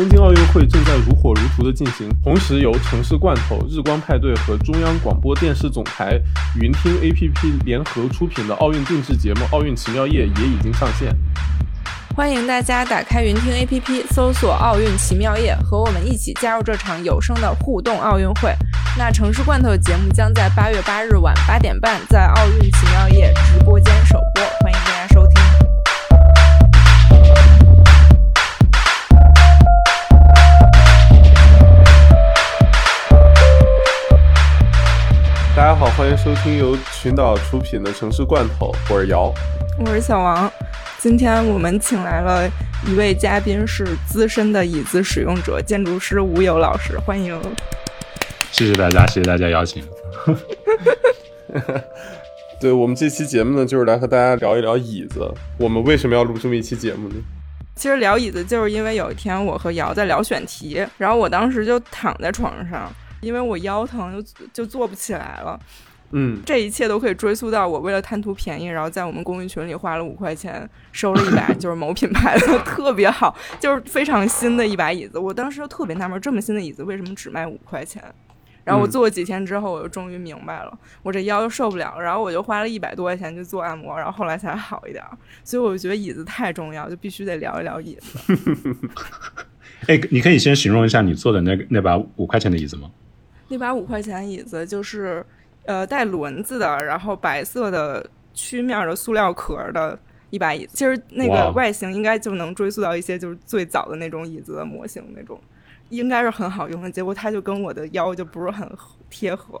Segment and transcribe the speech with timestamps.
[0.00, 6.18] 东京奥运会正在如火如荼的进行，同时由城市罐头、日光派对和中央广播电视总台
[6.58, 11.14] 云听 APP 联合出品的奥运定制节目《奥运奇妙夜》也已经上线。
[12.16, 18.56] 欢迎大家打开云听 APP，搜索“奥运奇妙夜”，和我们一起加入这场有声的互动奥运会。
[18.96, 24.42] 那城市罐头节目将在八月八日晚八点半在奥运奇妙夜直播间首播，
[35.80, 39.32] 好，欢迎收听由群岛出品的《城市罐头》，我是姚，
[39.78, 40.52] 我是小王。
[40.98, 42.46] 今天我们请来了
[42.86, 47.34] 一位嘉宾，是资深的椅子使用者建筑师吴友老师，欢迎。
[48.52, 49.82] 谢谢大家，谢谢大家邀请。
[52.60, 55.32] 对我们这期节目呢，就是来和大家聊一聊椅子。
[55.56, 57.14] 我们为什么要录这么一期节目呢？
[57.74, 65.58] 其实聊椅子，就是因为有一天我和姚在聊选题，然后我当时就躺在床上，因为我腰疼，就就坐不起来了。
[66.12, 75.20] 嗯，这一切都可以追溯到我为了贪图便宜，然后在我们公益群里花了五块钱收了一把， 就是某品牌的特别好，就是非常新的一把椅子。
[75.20, 78.02] 我当时就特别纳闷，这么新的椅子为什么只卖五块钱？
[78.64, 81.96] 然后我坐几天之后，我就终于明白了，我这腰受不了。
[82.00, 85.04] 然后我就花了一百多块钱去做按摩，然后后来才好一点。
[85.44, 88.18] 所以我就觉得椅子太重要，就必须得聊一聊椅子。
[89.86, 92.90] 哎，你可以先形容一下你坐的那个那把五块钱的椅子吗？
[93.50, 95.22] 那把五块钱椅子就是。
[95.66, 99.96] 呃，带轮子的，然后白色的曲面的塑料壳的
[100.30, 105.38] 一把椅子，其实那个外形应该就能追溯到一些就是最早的那种椅子的模型那种，
[105.90, 106.90] 应该是很好用的。
[106.90, 108.66] 结果它就跟我的腰就不是很
[109.10, 109.60] 贴合。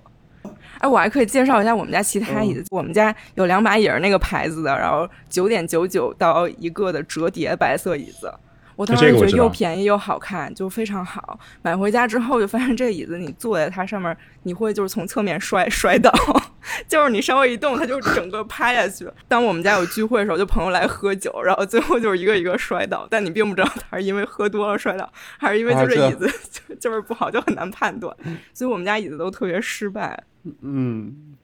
[0.78, 8.32] 哎，我还可以介绍一下我们家其他椅子，我们家有两把也是那个牌子的，然后九点九九到一个的折叠白色椅子。
[8.80, 11.38] 我当时觉得又便宜又好看，就非常好。
[11.60, 16.10] 买回家之后就发现这椅子，你坐在它上面，你会就是从侧面摔摔倒，
[16.88, 19.06] 就是你稍微一动，它就整个趴下去。
[19.28, 28.16] 当我们家有聚会的时候，就朋友来喝酒，然后最后就是一个一个摔倒，但你并不知道他是因为喝多了摔倒，还是因为就是椅子就就是不好，就很难判断。
[28.54, 30.18] 所以我们家椅子都特别失败。
[30.62, 31.36] 嗯，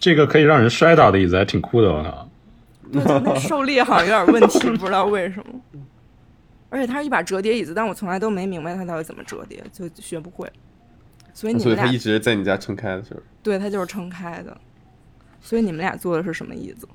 [0.00, 2.28] 这个可以让人摔倒的椅子还挺酷的，我靠。
[2.94, 5.60] 那受力好像有点问题，不知道为什么。
[6.74, 10.50] 而且它是一把折叠椅子，但我从来都没明白它到底怎么折叠，就学不会。
[11.32, 13.20] 所以你们俩，所以它一直在你家撑开的是吧？
[13.44, 14.60] 对，它就是撑开的。
[15.40, 16.88] 所以你们俩坐的是什么椅子？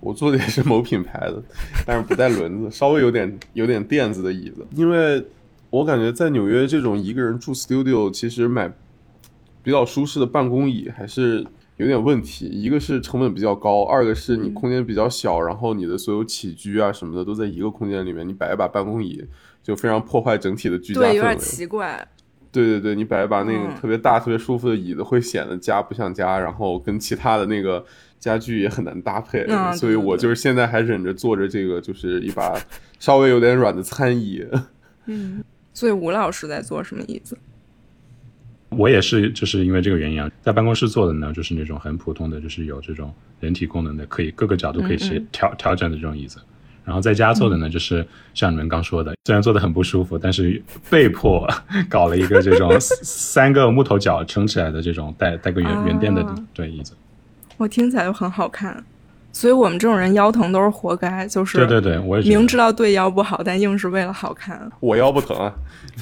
[0.00, 1.40] 我坐的也是某品牌的，
[1.86, 4.66] 但是不带轮子，稍微有点有点垫子的椅子。
[4.72, 5.24] 因为
[5.70, 8.68] 我感觉在纽约这种一个人住 studio，其实买
[9.62, 11.46] 比较舒适的办公椅还是。
[11.78, 19.24] 有点问题，一个是成本比较高，二个是你空间比较小，然后你的所有起居啊什么的都在一个空间里面，你摆一把办公椅
[19.62, 21.10] 就非常破坏整体的居家氛围。
[21.10, 22.06] 对，有点奇怪。
[22.52, 27.82] 对对对，你摆一把那个特别大、特别舒服的椅子，会显得家不像家，然后跟其他的那个
[28.18, 29.46] 家具也很难搭配。
[29.48, 32.54] 嗯，所以我就是现在还忍着坐着这个，就是一把
[32.98, 34.46] 稍微有点软的餐椅。
[35.06, 37.38] 嗯，所以吴老师在做什么椅子？
[38.76, 46.38] 我也是，就是因为这个原因啊，在办公室做的呢，就是那种很普通的，就是有这种人体功能的，可以各个角度可以协调调整的这种椅子。
[46.84, 51.48] 然后在家做的呢，就是像你们刚说的，虽然做的很不舒服，但是被迫
[51.88, 56.94] 搞了一个这种 三个木头脚撑起来的这种带带个圆圆垫的对椅子。
[57.56, 58.84] 我听起来就很好看，
[59.32, 64.68] 所以我们这种人腰疼都是活该，就是对对对，我也明知道对腰不好，但硬是为了好看。
[64.80, 65.54] 我腰不疼啊。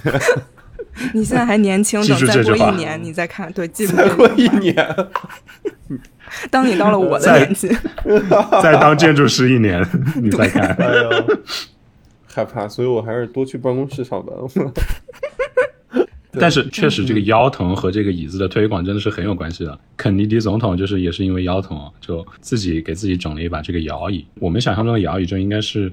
[1.14, 4.74] 你现在还年轻，等再过一年你再看，对，记住再过一年，
[6.50, 7.68] 当你到了我的年纪，
[8.62, 9.84] 再当建筑师一年，
[10.20, 11.38] 你再看，哎呦，
[12.26, 14.34] 害怕，所以我还是多去办公室上班。
[16.32, 19.78] 但是确实，这个腰疼和这个椅子的推广真的是很有关系的。
[19.96, 24.24] 肯尼迪总统就是也是因为腰疼，就自己给自己整了一把这个摇椅。
[24.36, 25.90] 我们想象中的摇椅就应该是。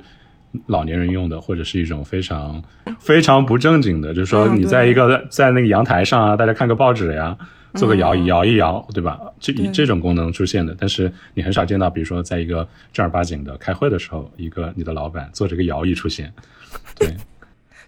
[0.68, 2.64] 老年人用的，或者是一种非常
[3.00, 7.38] 非常不正经的，就是说你在一个在那个阳台上啊，大家看个报纸呀，
[7.74, 9.20] 做个摇椅摇一摇，对吧？
[9.40, 16.34] 这以这种功能出现的，但是你很少见到，比如说在一个正儿八经的开会的时候，一个你的老板做这个摇椅出现，
[16.98, 17.16] 对。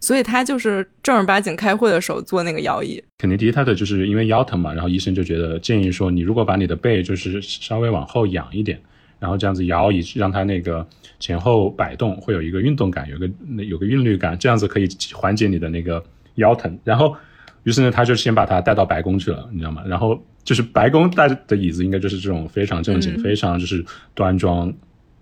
[0.02, 3.04] 所以他就是正儿八经开会的时候做那个摇椅。
[3.18, 8.80] 肯尼迪他的就是因为腰疼嘛，然后医生就觉得建议说，你如果把你的背就是稍微往后仰一点。
[9.19, 10.88] 然后这样子摇椅，让它那个
[11.19, 16.04] 前后摆动，会有一个运动感，有个那有个韵律感，这样子可以缓解你的那个
[16.36, 16.80] 腰疼。
[16.83, 17.16] 然后，
[17.63, 19.83] 于是呢，他就先把它带到白宫去了，你知道吗？
[19.86, 24.74] 然后就是白宫带的椅子，应该就是这种非常正经、非常就是端庄，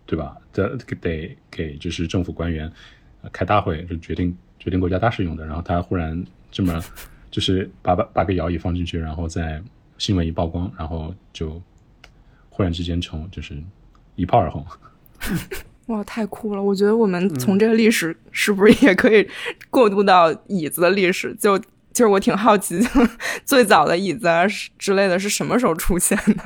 [0.06, 0.38] 对吧？
[0.54, 2.72] 得得给就是政府官员
[3.32, 6.80] 开大会就决定决定国家大事用的，然后他忽然这么
[7.30, 9.62] 就是把把把个摇椅放进去，然后在
[9.98, 11.62] 新闻一曝光，然后就
[12.50, 13.56] 忽然之间从就是
[14.18, 14.66] 一炮而红。
[15.88, 16.62] 哇，太酷了！
[16.62, 19.26] 我觉得我们从这个历史是不是也可以
[19.70, 21.34] 过渡到椅子的历史？
[21.40, 22.78] 就其实我挺好奇，
[23.46, 24.46] 最早的椅子啊
[24.78, 26.44] 之类的是什么时候出现的？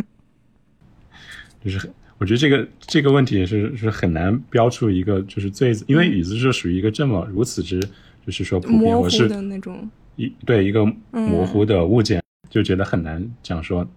[1.65, 7.79] 就是我觉得这个这个问题也是是很难标出一个就是最，因为椅子是属于一个这么如此之
[8.25, 13.87] 就是说普遍我是的那种一对一个模糊的物件，就觉得很难讲说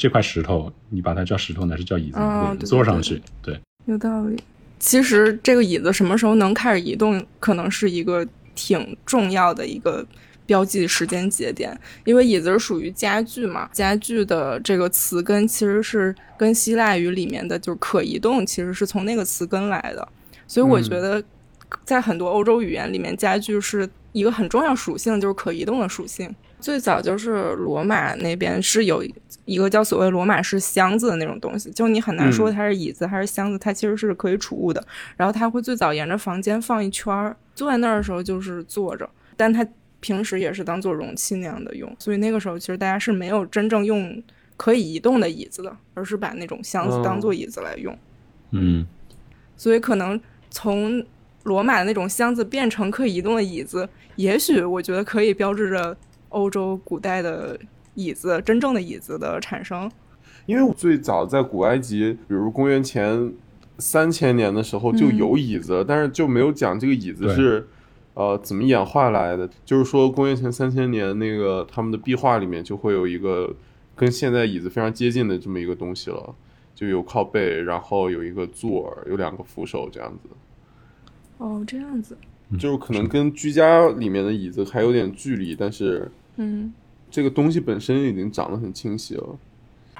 [0.00, 4.42] 这块石头你把它叫石头呢，是叫椅子，坐上去，对，有道理。
[4.78, 10.02] 其实这个椅子什么时候能开始移动，可能是一个挺重要的一个
[10.46, 20.08] 标记时间节点，因为椅子是属于家具嘛，家具的这个词根其实是跟希腊语里面的就是可移动，其实是从那个词根来的，
[20.46, 21.22] 所以我觉得
[21.84, 26.34] 在很多欧洲语言里面，家具是一个很重要属性，就是可移动的属性。
[26.60, 29.02] 最早就是罗马那边是有
[29.46, 34.84] 一个叫所谓罗马式箱子的那种东西，就你很难说它是椅子还是箱子，它其实是可以储物的。
[35.16, 39.66] 然后它会最早沿着房间放一圈儿，坐在那儿的时候就是坐着，但它
[39.98, 41.92] 平时也是当做容器那样的用。
[41.98, 44.22] 所以那个时候其实大家是没有真正用
[44.56, 47.96] 可以移动的椅子的，而是把那种箱子当做椅子来用。
[48.52, 48.86] 嗯，
[49.56, 50.20] 所以可能
[50.50, 51.04] 从
[51.42, 55.96] 罗马的那种箱子变成可以移动的椅子，也许我觉得可以标志着。
[56.30, 57.58] 欧洲古代的
[57.94, 59.90] 椅子，真正的椅子的产生，
[60.46, 63.32] 因为我最早在古埃及，比如公元前
[63.78, 67.66] 三千年的时候就有椅子，但是就没有讲这个椅子是
[68.14, 69.50] 呃怎么演化来的。
[69.64, 73.54] 就是说，公元前三千年那个他们的壁画里面就会有一个
[73.96, 76.34] 跟现在椅子非常接近的这么一个东西了，
[76.74, 80.28] 就有靠背，然后有一个座，有两个扶手这样子。
[81.38, 82.16] 哦，这样子，
[82.56, 86.08] 就是可能跟居家里面的椅子还有点距离，但是。
[86.42, 86.72] 嗯，
[87.10, 89.38] 这个东西本身已经长得很清晰了，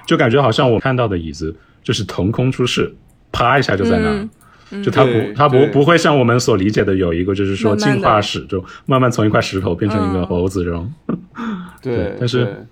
[0.07, 2.91] 就感觉好像我看到的椅子就是腾空出世，
[3.31, 10.91] 啪一下就在那儿，就它不它不不会像我们所理解的有一个就是说进化史，就慢慢从一块石头变成一个猴子这种。
[11.79, 12.65] 对，但是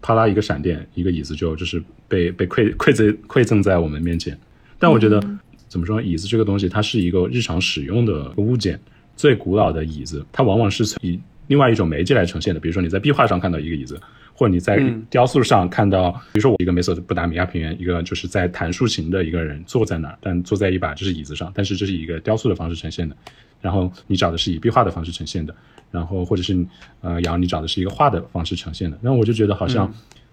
[0.00, 4.38] 啪啦一个闪电，一个椅子就就是被被馈馈赠馈赠在我们面前。
[4.78, 5.20] 但我觉得
[5.66, 8.78] 怎么说，椅子这个东西它是一个日常使用的物件，
[9.16, 11.18] 最古老的椅子它往往是以。
[11.46, 14.00] 另外一种媒介来呈现的，比如说你在壁画上看到一个椅子，
[14.34, 23.16] 或者你在雕塑上看到，比如说我一个美索不达米亚平原，一个就是在弹竖琴的一个人坐在那儿，但坐在一把就是椅子上，但是这是一个雕塑的方式呈现的。
[23.60, 25.54] 然后你找的是以壁画的方式呈现的，
[25.90, 26.54] 然后或者是
[27.00, 28.98] 呃，然后你找的是一个画的方式呈现的。
[29.00, 29.92] 然后我就觉得好像，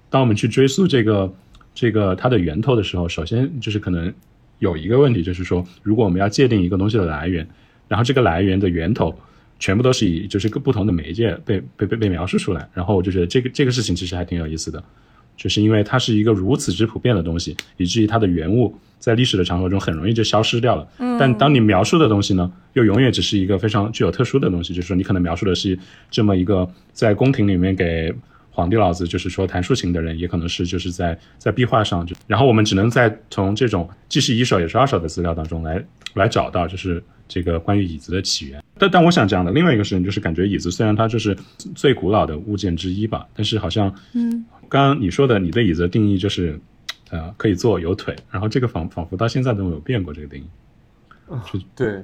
[0.10, 1.34] 当我们去追溯这个
[1.74, 4.14] 这个它的源头的时候，首先就是可能
[4.60, 7.48] 有一个问题，就是说如果我们要界定一个东西的来源，
[7.88, 9.16] 然后这个来源的源头。
[9.64, 14.84] 全部都是以就是个不同的媒介被被被被描述出来，然后我就觉得这个这个事情其实还挺有意思的，
[15.38, 20.86] 就是因为它是一个如此之普遍的东西，以至于它的原物在历史的长河中很容易就消失掉了。
[20.98, 21.18] 嗯。
[21.18, 25.80] 但当你描述的东西呢，又永远只是一个非常具有特殊的东西，就是说你可能描述的是
[26.12, 28.14] 这么一个在宫廷里面给
[28.54, 35.84] 皇帝老子就是说弹竖琴的人，也可能是就是在在壁画上就，然后我们只能在从这种既是一手也是二手的资料当中来
[36.14, 37.04] 来找到就是。
[37.26, 41.36] 这个关于椅子的起源，但但我想讲的另外一个事情就是，感觉椅子虽然它就是
[41.74, 46.60] 最古老的物件之一吧，但是好像，嗯，刚刚你说的你对椅子的定义就是，
[47.10, 50.48] 呃，可以坐有腿，然后这个仿仿佛到现在都没有变过这个定义。
[51.52, 52.04] 就对，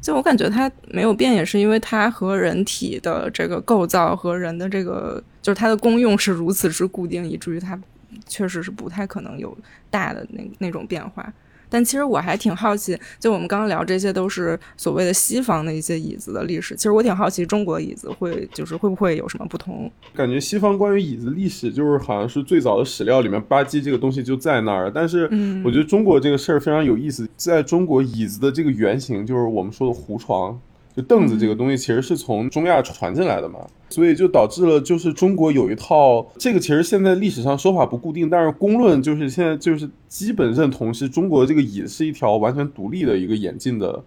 [0.00, 7.78] 就我感觉它没有变，也是因为它和人体的这个构造和人的这个就是它的功用是如此之固定，以至于它
[8.26, 9.56] 确实是不太可能有
[9.88, 11.32] 大的那那种变化。
[11.70, 16.74] 但其实我还挺好奇，就我们刚刚聊这些都是所谓的西方的一些椅子的历史。
[16.74, 19.90] 其实我挺好奇，中国椅子会就是会不会有什么不同？
[20.14, 24.90] 感觉西方关于椅子历史，就是好像是最早的史料里面吧唧这个东西就在那儿。
[24.92, 25.24] 但是
[25.64, 30.60] 我觉得中国这个事儿非常有意思，在中国椅子的这个原型就是我们说的胡床。
[30.96, 44.02] 就凳子这个东西其实是从中亚传进来的嘛，所以就导致了就是中国有一套这个其实现在历史上说法不固定，但是公论就是现在就是基本认同是中国这个椅子是一条完全独立的一个演进的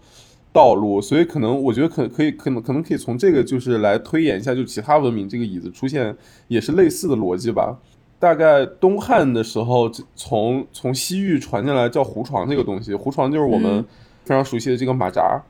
[0.52, 6.14] 道路，所以可能我觉得可可以可能可能可以从这个就是来推演一下，就其他文明这个椅子出现
[6.50, 7.78] 也是类似的逻辑吧。
[8.20, 13.84] 大概东汉的时候从从西域传进来叫胡床这个东西，胡床就是我们
[14.26, 15.42] 非常熟悉的这个马扎。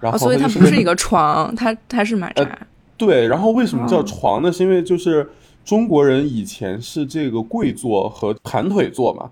[0.00, 2.58] 然后，所以它不是一个床，它它是马扎。
[2.96, 4.50] 对，然后为什么叫床呢？
[4.50, 5.28] 是因为就是
[5.64, 9.30] 中国人以前是这个跪坐和盘腿坐嘛，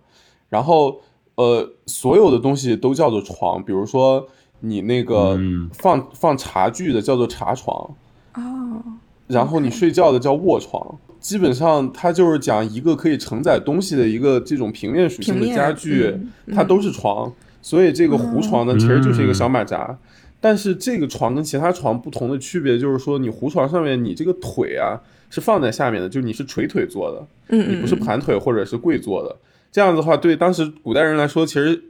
[0.48, 1.00] 然后
[1.34, 4.26] 呃，所有的东西都叫做床，比如说
[4.60, 7.90] 你那个嗯放放茶具的叫做茶床，
[8.34, 8.82] 哦，
[9.26, 10.96] 然后你睡觉的叫卧床。
[11.20, 17.30] 基本上它就是讲一个可以承载东西的一个这种平面属性的家具，嗯嗯它都是床。
[17.60, 19.98] 所以这个胡床呢，其实就是一个小马扎。
[20.40, 29.36] 但是这个床跟其他床不同的区别就是说，你胡床上面你这个腿啊是放在下面的，就是你是垂腿坐的，嗯嗯，你不是盘腿或者是跪坐的。
[29.72, 31.82] 这样子的话，对当时古代人来说，其实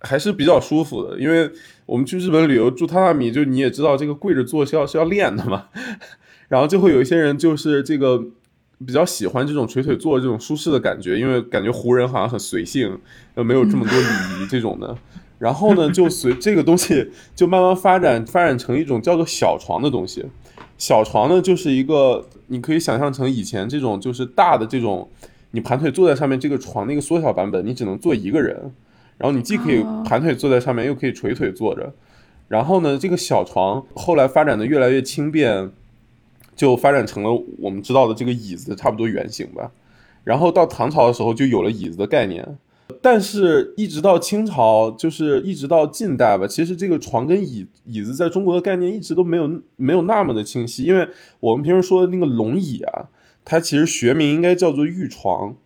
[0.00, 1.18] 还是比较舒服的。
[1.18, 1.50] 因为
[1.84, 5.66] 我们去日本旅游住榻榻米，就你也知道，这个跪着坐是要是要练的嘛。
[6.48, 8.24] 然后就会有一些人就是这个
[8.86, 12.96] 比较喜欢这种垂腿坐这种舒适的感觉，因为感觉胡人好像很随性，
[13.34, 14.96] 呃，没有这么多礼仪这种的。
[15.38, 20.24] 然后呢，就随这个东西就慢慢发展，发展成一种叫做小床的东西。
[20.78, 25.08] 小床呢，就是一个你可以想象成以前这种就是大的这种，
[25.50, 28.72] 你盘腿坐在上面这个床的一个缩小版本，你只能坐一个人，
[29.18, 31.92] 然后你既可以哦盘腿坐在上面，又可以垂腿坐着。
[32.48, 35.70] 然后呢，这个小床后来发展的越来越轻便，
[36.54, 39.70] 就发展成了我们知道的这个椅子差不多原型吧。
[40.24, 42.56] 然后到唐朝的时候就有了椅子的概念，
[43.02, 51.08] 但是一直到清朝，就是一直到近代吧，其实这个床跟椅椅子在中国的概念一直都没有没有那么的清晰，因为
[51.40, 53.08] 我们平时说的那个龙椅啊，
[53.44, 55.56] 它其实学名应该叫做玉床，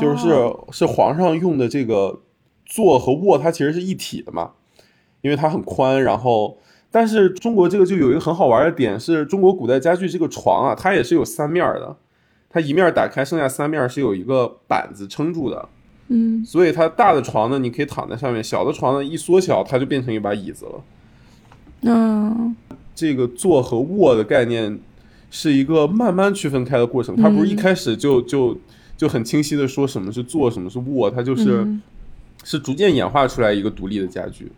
[0.00, 2.20] 就是哦是皇上用的这个
[2.66, 4.52] 坐和卧，它其实是一体的嘛，
[5.22, 6.02] 因为它很宽。
[6.02, 6.58] 然后，
[6.90, 11.96] 但是中国这个就有一个很好玩的点，是中国古代家具这个床啊，它也是有三面的，
[12.48, 15.68] 它一面打开，剩下三面是有一个板子撑住的。
[16.12, 20.84] 嗯所以它大的床呢，你可以躺在上面；小的床呢，一缩小，它就变成一把椅子了。
[21.82, 22.54] 嗯
[22.94, 24.78] 这个坐和卧的概念
[25.30, 28.58] 是一个慢慢区分开的过程，它不是一开始就就
[28.96, 31.80] 就很清晰的说什么是坐，什么是卧，它就是、嗯
[32.42, 34.50] 是逐渐演化出来一个独立的家具。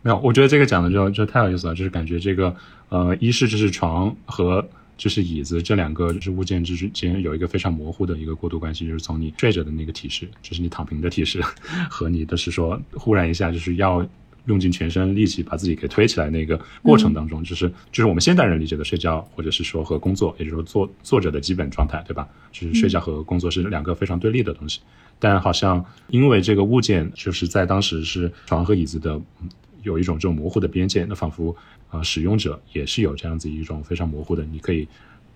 [0.00, 2.56] 没有，我觉得这个讲的就就太有意思了，就是感觉这个
[2.88, 11.40] 呃，一是就是床和就是椅子这两个就是物件之间有一个非常模糊的一个过渡关系，就是从你睡着的那个体式，就是你躺平的体式，
[11.90, 14.06] 和你的是说忽然一下就是要
[14.46, 22.28] 用尽全身力气把自己给推起来那个过程当中，就是就是我们现代人理解的睡觉，或者是说和工作，也就是说坐坐着的基本状态，对吧？
[22.52, 24.80] 就是睡觉和工作是两个非常对立的东西。
[25.18, 29.48] 但好像因为这个物件就是在当时是床和椅子的嗯
[29.84, 31.54] 有一种这种模糊的边界，那仿佛
[31.88, 34.88] 啊、呃使用者也是有这样子一种非常模糊的，你可以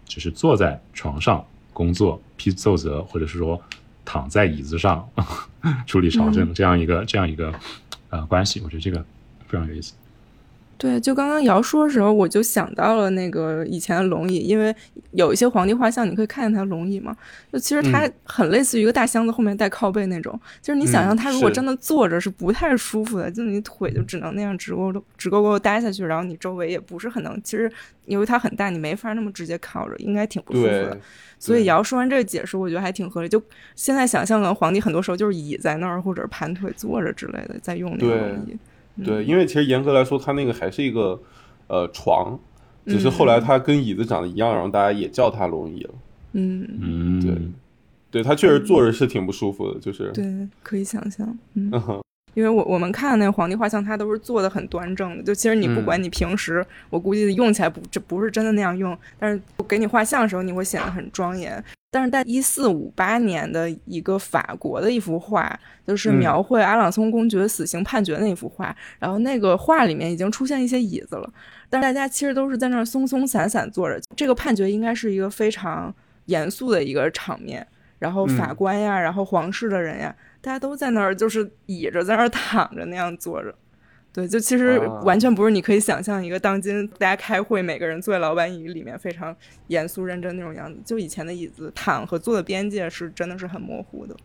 [0.05, 3.61] 就是坐在床上工作批奏折，或者是说
[4.05, 5.09] 躺在椅子上
[5.87, 7.55] 处理朝政、这样一个这样一个
[8.11, 9.05] 呃关系，我觉得这个
[9.47, 9.95] 非常有意思。
[10.79, 14.73] 对，就刚刚瑶说的时候，我就想到了那个以前的龙椅，因为
[15.11, 17.17] 有一些皇帝画像，你可以看见他龙椅嘛。
[17.53, 27.69] 就其实它很类似于一个大箱子后面带靠背那种，就是你想象他如果真的坐着是不太舒服的，就你腿就只能那样直勾直勾勾地待下去，然后你周围也不是很能，其实
[28.07, 30.97] 由于它很大，你没法那么直接靠着，应该挺不舒服的。，
[31.41, 33.29] 所以对瑶说完这个解释，我觉得还挺合理。
[33.29, 33.43] 就
[33.75, 38.57] 现在想象，可能皇帝很多时候就是倚在那儿，或者盘腿坐着之类的，在用那个对龙椅。
[39.05, 41.21] 对，因为其实严格来说，它那个还是一个
[41.67, 42.39] 呃床，
[42.87, 45.95] 只是后来它跟椅子长得一样，然后大家也叫它龙椅了。
[46.33, 47.37] 嗯，嗯，对
[48.11, 51.39] 对，它确实坐着是挺不舒服的，就是对，可以想象。
[51.55, 51.71] 嗯。
[52.39, 55.23] 因为我我们看那个皇帝画像，他都是做的很端正的。
[55.25, 61.63] 就其实你不管你平时，我估计用起来不这不是真的那样用，但是给你画像的时候，你会显得很庄严。
[61.91, 71.29] 但是在一四五八年的一个法国的一幅画，就是嗯描绘阿朗松公爵死刑判决的那幅画，然后那个画里面已经出现一些椅子了，
[71.69, 74.01] 但是大家其实都是在那儿松松散散坐着。
[74.15, 75.93] 这个判决应该是一个非常
[76.27, 77.67] 严肃的一个场面，
[77.99, 80.15] 然后法嗯官呀，然后皇室的人呀，
[80.49, 83.55] 大家都在那儿就是倚着，在那儿躺着那样坐着。
[84.15, 89.37] 对，就其实啊完全不是你可以想象一个当今大家开会，每个人坐在老板椅里面非常
[89.67, 90.81] 严肃认真那种样子。
[90.87, 94.17] 就以前的椅子躺和坐的边界是真的是很模糊的。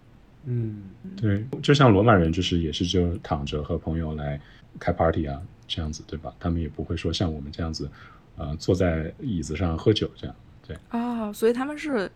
[0.46, 0.84] 嗯，
[1.18, 4.40] 对，就像罗马人就是也是就躺着和朋友来
[4.80, 6.34] 开 party 啊这样子，对吧？
[6.40, 7.90] 他们也不会说像我们这样子，
[8.38, 10.34] 呃，坐在椅子上喝酒这样。
[10.66, 12.10] 对，啊、所以他们是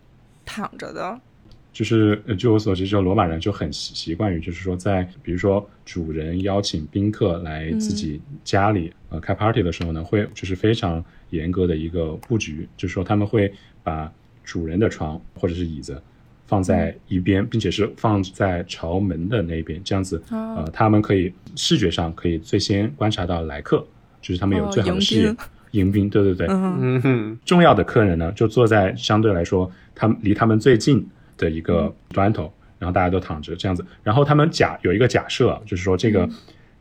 [0.46, 1.20] 躺着的。
[1.78, 13.52] 就是呃据我所知，就罗马人就很习习惯于，就是说在比如说主人邀请宾客来自己家里、呃开 party 的时候呢，会就是非常严格的一个布局，就是说他们会
[13.84, 16.02] 把主人的床或者是椅子
[16.48, 23.86] 放在一边，并且是放在朝门的那边，这样子哦呃他们可以视觉上可以最先观察到来客，
[24.20, 25.36] 就是他们有哦最好的视野宾。
[25.72, 26.76] 迎宾，对对对，嗯。
[26.80, 31.06] 嗯哼，重要的客人呢，就坐在相对来说他们离他们最近
[31.38, 33.82] 的一个砖头，然后大家都躺着这样子。
[34.02, 36.28] 然后他们假有一个假设，就是说这个、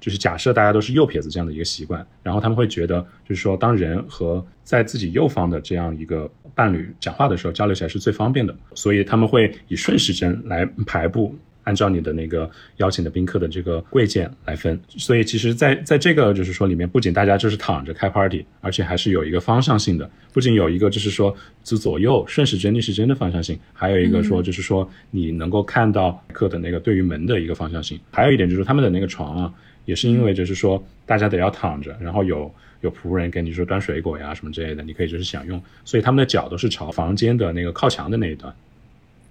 [0.01, 11.33] 就是假设大家都是右撇子这样的一个习惯，然后他们会觉得，就是说当人和在自己右方的这样一个伴侣讲话的时候，交流起来是最方便的，所以他们会以顺时针来排布。
[11.67, 38.55] 按照你的那个邀请的宾客的这个贵贱来分，所以其实，在在这个就是说里面，不仅大家就是躺着开 party，而且还是有一个方向性的，不仅有一个就是说自左右顺时针逆时针的方向性，还有一个说就是说你能够看到客的那个对于门的一个方向性，还有一点就是他们的那个床啊，也是因为就是说大家得要躺着，然后有有仆人给你说端水果呀什么之类的，你可以就是享用，所以他们的脚都是朝房间的那个靠墙的那一端。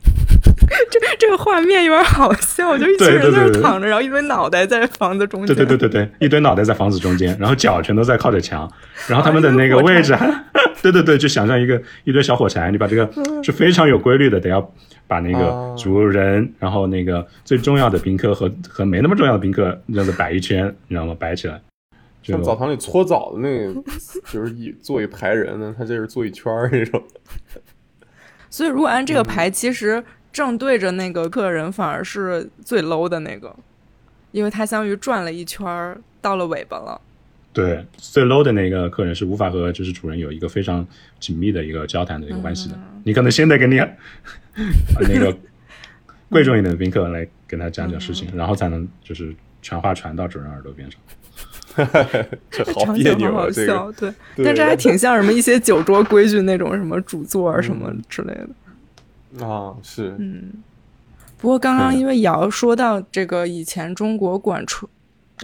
[0.90, 5.54] 这这个画面有点好笑，就一群人在那躺着，然后一堆脑袋在房子中间。
[5.54, 8.70] 对对对对对，一堆脑袋在房子中间，然后脚全都在靠着墙，
[9.08, 10.26] 然后他们的那个位置还，
[10.82, 13.08] 对对对，就想象一个一堆小火柴，你把这个
[13.42, 14.73] 是非常有规律的，得要
[15.06, 21.16] 把那个主人，然后那个最重要的宾客和和没那么重要的宾客这样子摆一圈，你知道吗？
[21.18, 21.61] 摆起来，
[22.23, 23.82] 像澡堂里搓澡的那个，
[24.32, 27.02] 就是一坐一排人呢，他这是坐一圈那种。
[28.50, 30.04] 所以如果按这个排，其实。
[30.37, 33.57] 正对着那个客人，反而是最 low 的那个，
[34.33, 37.00] 因为他相当于转了一圈，到了尾巴了。
[37.55, 40.87] 对，最 low 的那个客人是无法和就是主人有一个非常
[41.19, 42.78] 紧密的一个交谈的一个关系的。
[43.05, 43.76] 你可能先得跟你
[45.09, 45.35] 那个
[46.28, 51.00] 贵重一点的宾客来跟他讲讲事情，然后才能就是传话传到主人耳朵边上。
[52.50, 53.49] 这好别扭啊！
[53.50, 54.12] 这个对，
[54.45, 58.49] 但这还挺像什么一些酒桌规矩那种什么主座啊什么之类的。
[59.40, 60.52] 啊，是，嗯，
[61.38, 64.90] 不过刚刚因为瑶说到这个，以前中国管床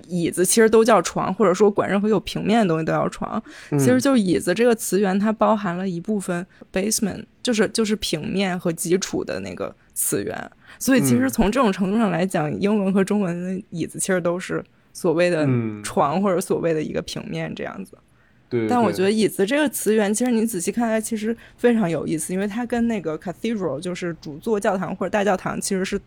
[0.08, 15.46] 椅子其实都叫床，或者说管任何有平面的东西都叫床，其实就椅子这个词源，它包含了一部分 basement，就是就是平面和基础的那个词源，所以其实从这种程度上来讲，英文和中文的椅子其实都是所谓的
[15.82, 17.98] 床或者所谓的一个平面这样子。
[18.68, 26.00] 但我觉得“椅子”这个词源，其实你仔细看来，其实非常有意思，因为它跟那个 cathedral 就是主座教堂或者大教堂，其实是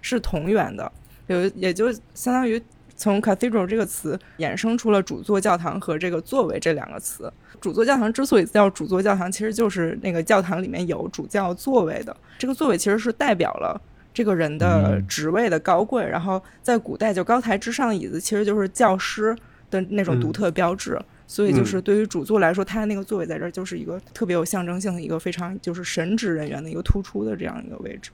[0.00, 0.90] 是同源的。
[1.28, 2.60] 有也就相当于
[2.96, 7.32] 从 cathedral 这个词衍生出了主座教堂和这个座位这两个词。
[7.60, 12.14] 主座教堂之所以叫主座教堂，其实就是那个教堂里面有主教座位的。
[12.38, 13.80] 这个座位其实是代表了
[14.12, 16.04] 这个人的职位的高贵。
[16.04, 19.34] 然后在古代，就高台之上的椅子，其实就是教师
[19.70, 21.00] 的那种独特标志。
[21.32, 28.10] 所以，就是对于主座来说，他的那个座位在这儿，就是一个特别有象征性的一个非常就是神职人员的一个突出的这样一个位置。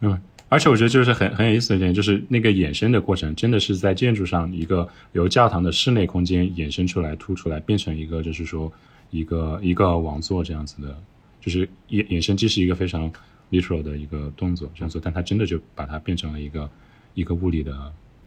[0.00, 8.72] 嗯，而且我觉得就是很很有意思的一点，就是那个衍生的过程，真的是在建筑上一个由教堂的室内空间衍生出来、突出来，变成一个就是说
[9.12, 10.98] 一个一个王座这样子的，
[11.40, 13.08] 就是衍衍生既是一个非常
[13.52, 16.68] literal 的一个动作这样做，但它真的就把它变成了一个
[17.14, 17.72] 一个物理的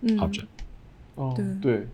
[0.04, 0.46] object。
[1.16, 1.86] 哦，对。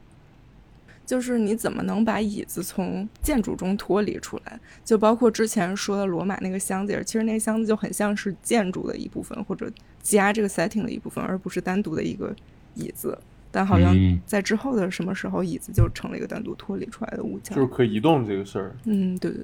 [1.05, 4.59] 就是你怎么能把椅子从建筑中脱离出来？
[4.83, 12.35] 就包括之前说的罗马那个箱子，其实那个箱子就很像是建筑的一部分，或者加这个 setting 的一部分，而不是单独的一个
[12.73, 13.17] 椅子。
[13.51, 18.75] 但好像在之后的什么时候，椅子就成了一个单独脱离出来的物件，就是可移动这个事儿。
[18.83, 19.43] 嗯，对对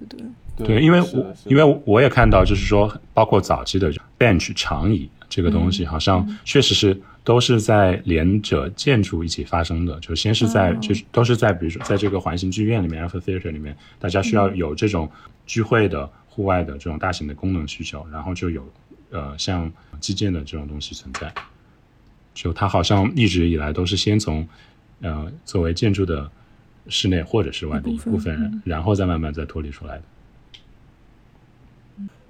[0.57, 6.99] 对，对，因为我因为我也看到，就是说，包括早期的 bench 长椅这个东西，好像确实是。
[7.23, 15.09] 都是在连着建筑一起发生的，就先是在，就是都是在，比如说在这个环形剧院里面 a m p h theater 里面，大家需要有这种
[15.45, 18.67] 聚会的户外的这种大型的功能需求，然后就有
[19.11, 21.31] 呃像基建的这种东西存在，
[22.33, 24.47] 就它好像一直以来都是先从
[25.01, 26.29] 呃作为建筑的
[26.87, 30.03] 室内或者室外的一部分人，然后再慢慢再脱离出来的。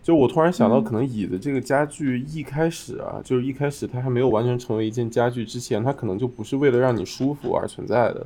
[0.04, 8.26] 就我突然想到，可能椅子这个家具一开始啊，就是一开始它还没有完全成为一件家具之前，它可能就不是为了让你舒服而存在的。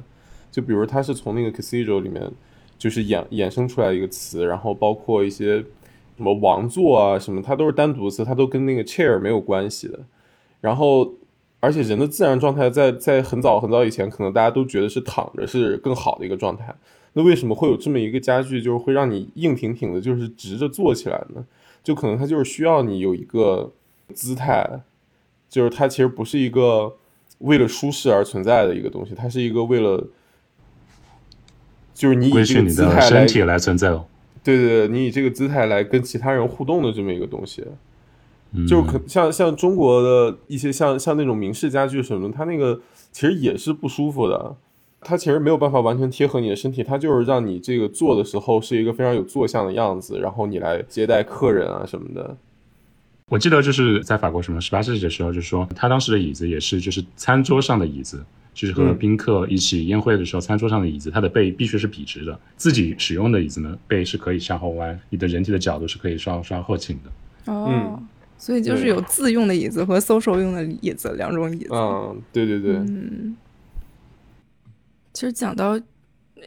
[0.49, 2.31] 就比如它是从那个 cathedral 里面
[2.77, 5.57] 就是衍衍生出来一个词，然后包括一些
[6.15, 9.99] 什么王座啊什么，它都是单独词，它都跟那个 chair 没有关系的。
[10.61, 11.13] 然后，
[11.59, 16.73] 而且人的自然状态在在很早很早以前，可能大家都觉得是躺着是更好的一个状态。
[17.11, 21.45] 那为什么会有这么一个家具，就是会让你硬挺挺的，就是直着坐起来呢？
[21.85, 23.71] 就可能它就是需要你有一个
[24.11, 24.81] 姿态，
[25.47, 26.95] 就是它其实不是一个
[27.37, 30.03] 为了舒适而存在的一个东西，它是一个为了，
[31.93, 34.07] 就是你以这个姿态身体来存在哦。
[34.43, 37.63] 对对对，你以这个姿态来跟其他人互动的这么一个东西，
[38.67, 44.55] 就是可像像中国的一些像像那种明式家具什么，它那个其实也是不舒服的。
[45.05, 52.35] 它其实没有办法完全贴合你的身体，它就是让你这个坐的时候是一个非常有坐相的样子，然后你来接待客人啊什么的。
[53.29, 62.39] 我记得就是在法国什么十八世纪的时候，就说他当时的椅子也是就是餐桌上的椅子，就是和宾客一起宴会的时候，餐桌上的椅子，它的背必须是笔直的。
[62.55, 67.51] 自己使用的椅子呢，背是可以向后弯，你的人体的角度是可以稍稍后倾的。
[67.51, 67.99] 哦，
[68.37, 71.69] 所以就是有自用的椅子和 social 用的椅子两种椅子。
[71.73, 72.75] 嗯，对对对。
[72.75, 73.35] 嗯，
[75.15, 75.79] 其实讲到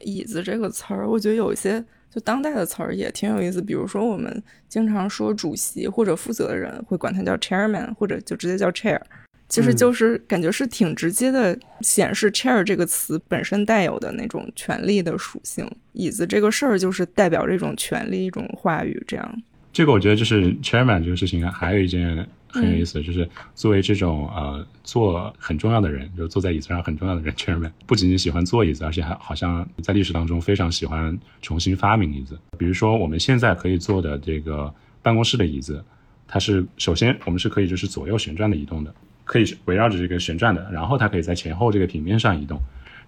[0.03, 3.63] 椅子这个词儿，我觉得有一些就当代的词儿也挺有意思。
[3.63, 9.01] 比如说，我们经常说主席或者负责的人会管他叫 chairman，或者就直接叫 chair。
[9.49, 15.67] 其实就是感觉是挺直接的，显示 chair 这个词本身带有的那种权力的属性。
[15.95, 19.43] 椅子这个事儿就是代表这种权力一种话语，这样。
[19.73, 32.39] 这个我觉得就是 chairman 这个事情啊，还有一件很有意思就是作为这种呃坐很重要的人，就坐在椅子上很重要的人，chairman 不仅仅喜欢坐椅子，而且还好像在历史当中非常喜欢重新发明椅子。
[32.57, 35.85] 比如说我们现在可以坐的这个办公室的椅子，
[36.27, 38.95] 它是首先我们是可以就是左右旋转的移动的。
[39.25, 42.59] 可以围绕着这个旋转的，然后它可以在前后这个平面上移动。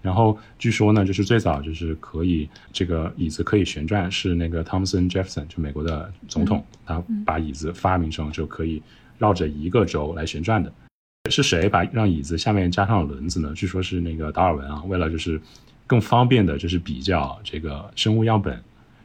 [0.03, 8.83] 然后据说呢，就是最早就是可以这个椅子可以旋转，是那个 Thompson Jefferson 就美国的总统，他把椅子发明成就可以
[9.21, 10.73] 绕着一个轴来旋转的。
[11.31, 13.53] 是谁把让椅子下面加上了轮子呢？
[13.55, 15.41] 据说是那个达尔文啊，为了就是
[15.87, 18.61] 更方便的，就是比较这个生物样本。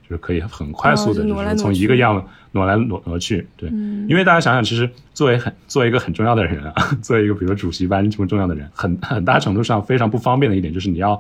[0.07, 3.67] 就是可以很快速的，就是从一个样挪来挪挪去，对，
[4.07, 11.19] 因为大家想想，其实作为很作为一个很重要的人啊， 作为一个比如说主席班这么重要的人，很很大程度上非常不方便的一点就是你要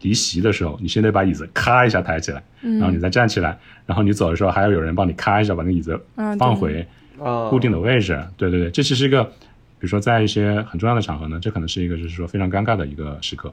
[0.00, 3.56] 离席的时候，你先得把椅子咔一下抬起来，然后你再站起来，
[3.86, 5.96] 然后你走的时候还要有人帮你咔一下把那椅子
[6.36, 6.84] 放回
[7.50, 9.32] 固定的位置，对对对，这其实一个，比
[9.80, 13.52] 如说在一些很重要的场合呢，这可能是一个就是说非常尴尬的一个时刻。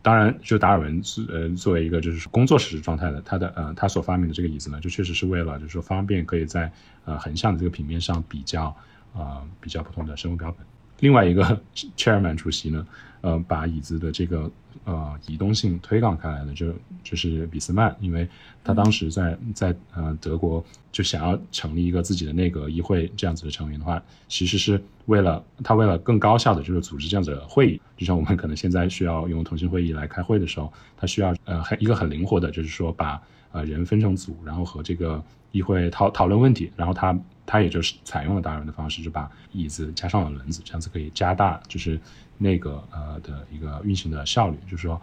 [0.00, 6.70] 当然，就达尔文是呃作为一个就是工作室状态的，他的呃他所发明的这个椅子呢，就确实是为了就是说方便可以在
[7.04, 8.74] 呃横向的这个平面上比较
[9.12, 10.64] 呃比较不同的生物标本。
[11.00, 11.60] 另外一个
[11.96, 12.86] chairman 主席呢，
[13.20, 14.50] 呃，把椅子的这个
[14.84, 18.28] 呃移动性推广开来的，就就是俾斯曼，因为
[18.62, 33.20] 他当时在在呃德国就想要成立一个自己的内阁议会这样子的成员的话，其实是为了他为了更高效的就是组织这样子的会议，就像我们可能现在需要用腾讯会议来开会的时候，他需要呃很一个很灵活的，就是说把
[33.52, 37.18] 呃人分成组，然后和这个议会讨讨论问题，然后他。
[37.50, 41.98] 他也就是采用了达尔文的方式，就把椅子加上了轮子，这样子可以加大就是
[42.38, 44.56] 那个呃的一个运行的效率。
[44.70, 45.00] 就是说，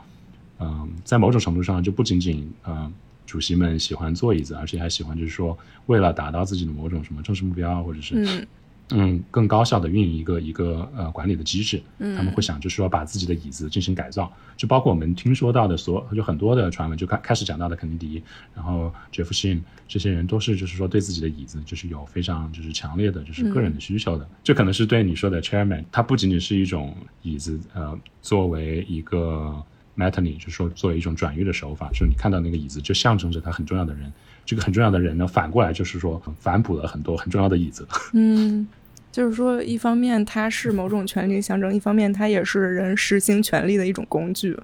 [0.59, 2.91] 嗯，在某种程度上，就不仅仅嗯
[3.25, 8.47] 主席们喜欢坐椅子，而且还喜欢就是说，为了达到自己的某种什么政治目标，或者是。
[8.91, 18.21] 嗯，更高效的运营一个一个呃管理的机制，他们会想就是说把自己的椅子进行改造，就包括我们听说到的所就很多的传闻，就开开始讲到的肯尼迪，
[18.53, 29.63] 然后杰弗逊这些人都是就是说对自己的椅子就是有非常就是强烈的就是个人的需求的，这可能是对你说的 chairman，它不仅仅是一种椅子，呃，作为一个
[29.95, 34.13] m a t a n y 就是说作为一种转运的手法，就是你看到那个椅子就象征着他很重要的人。
[34.45, 37.87] 这个很重要的人呢，反过来就是说反哺了很多很重要的椅子。
[38.13, 38.67] 嗯，
[39.11, 44.55] 就是说，一方面它是某种权力象征，一方面它也是人实行权力的一种工具，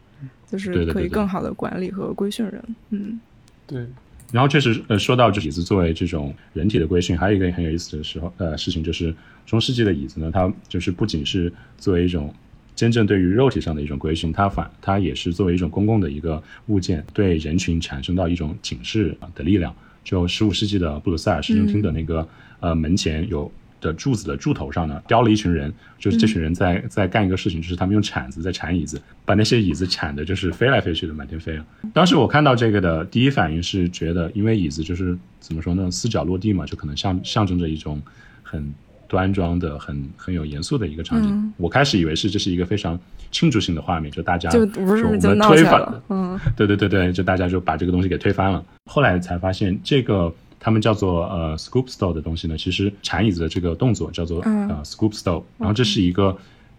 [0.49, 2.63] 就是可以更好的管理和规训人。
[2.91, 3.19] 嗯，
[3.65, 3.85] 对。
[4.31, 9.13] 然后确实，呃，说到这椅子作为这种人体的规训，还有一个很有意思的时候，呃，事情就是
[9.45, 12.33] 中世纪的椅子呢，它就是不仅是作为一种。
[12.81, 19.71] 真正对于肉体上的一种规训，它反它也是作为一种公共的一个物件，对人群产生到一种警示的力量。
[20.03, 22.27] 就十五世纪的布鲁塞尔市政厅的那个
[22.59, 31.55] 呃门前有的柱子的柱头上呢，雕了一群人，就是这群人在在干一个事情，就是他们用铲子在铲椅子，把那些椅子铲的就是飞来飞去的，满天飞。
[31.93, 38.01] 当时我看到这个的第一反应是觉得，因为椅子就是怎么说呢，四脚落地嘛，就可能象象征着一种
[38.41, 38.73] 很。
[39.11, 42.97] 端庄的很很有严肃的一个场景，我开始以为是这是一个非常
[43.29, 48.63] 庆祝性的画面，就大家就不是就推翻了，嗯，对对对对，就大家就把这个东西给推翻了。
[48.85, 56.37] 后来才发现，这个他们叫做呃 scoop stole 的东西呢，其实铲椅子的这个动作叫做呃 scoop stole，然后这是一个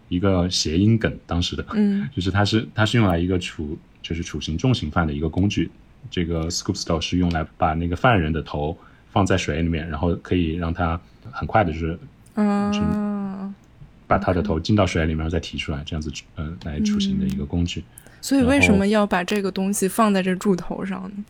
[0.09, 5.69] 一个谐音梗，当时的，嗯，就是它是它是用来一个处就是处刑重刑犯的一个工具，
[6.09, 8.75] 这个 scoop stole 是用来把那个犯人的头
[9.11, 10.99] 放在水里面，然后可以让他
[11.31, 11.95] 很快的就是。
[12.35, 13.53] 嗯，
[14.07, 17.83] 把他的头浸到水里面，再提出来，这样子，呃，来出行的一个工具。
[18.21, 21.23] 所以为什么要把这个东西放在这柱头上呢？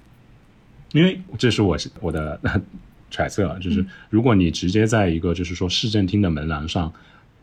[0.92, 2.40] 因为这是我我的
[3.10, 6.94] 揣测，就是如果你直接在一个就是说市政厅的门廊上，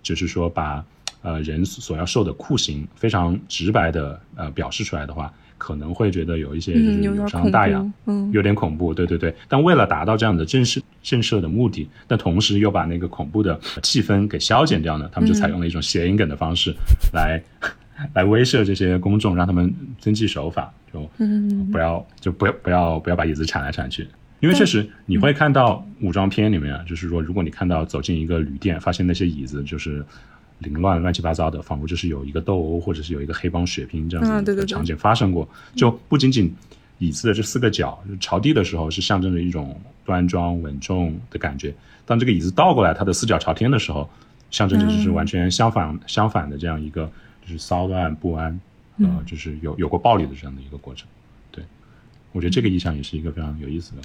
[0.03, 0.85] 就是说把
[1.23, 5.33] 呃人所要受的酷刑非常直白的呃表示出来的话。
[5.61, 9.33] 可能会觉得有一些就是有伤大雅，嗯，有点恐怖，对对对。
[9.46, 16.75] 但为了达到这样的震慑震慑的目的，但同时又把那个恐怖的气氛给消减掉呢，他们就采用了一种谐音梗的方式
[17.12, 17.38] 来
[18.14, 21.07] 来威慑这些公众，让他们遵纪守法，就
[21.70, 24.09] 不要就不要不要不要把椅子铲来铲去。
[24.40, 30.03] 因为确实你会看到武装片里面，就是说，如果你看到走进一个旅店，发现那些椅子就是
[30.61, 35.49] 凌乱、乱七八糟的，仿佛就是有一个斗殴或者是有一个黑帮血拼这样子的场景发生过。
[35.75, 36.55] 就不仅仅
[36.99, 41.75] 椅子的这四个角朝地的时候是象征着一种端庄稳重的感觉，
[42.07, 44.09] 当这个椅子倒过来，它的四脚朝天的时候，
[44.51, 47.11] 象征着就是完全相反相反的这样一个
[47.42, 48.61] 就是骚乱不安，
[48.99, 51.09] 呃，就是有有过暴力的这样的一个过程。
[51.51, 51.64] 对，
[52.33, 54.03] 我觉得这个意象也是一个非常有意思的。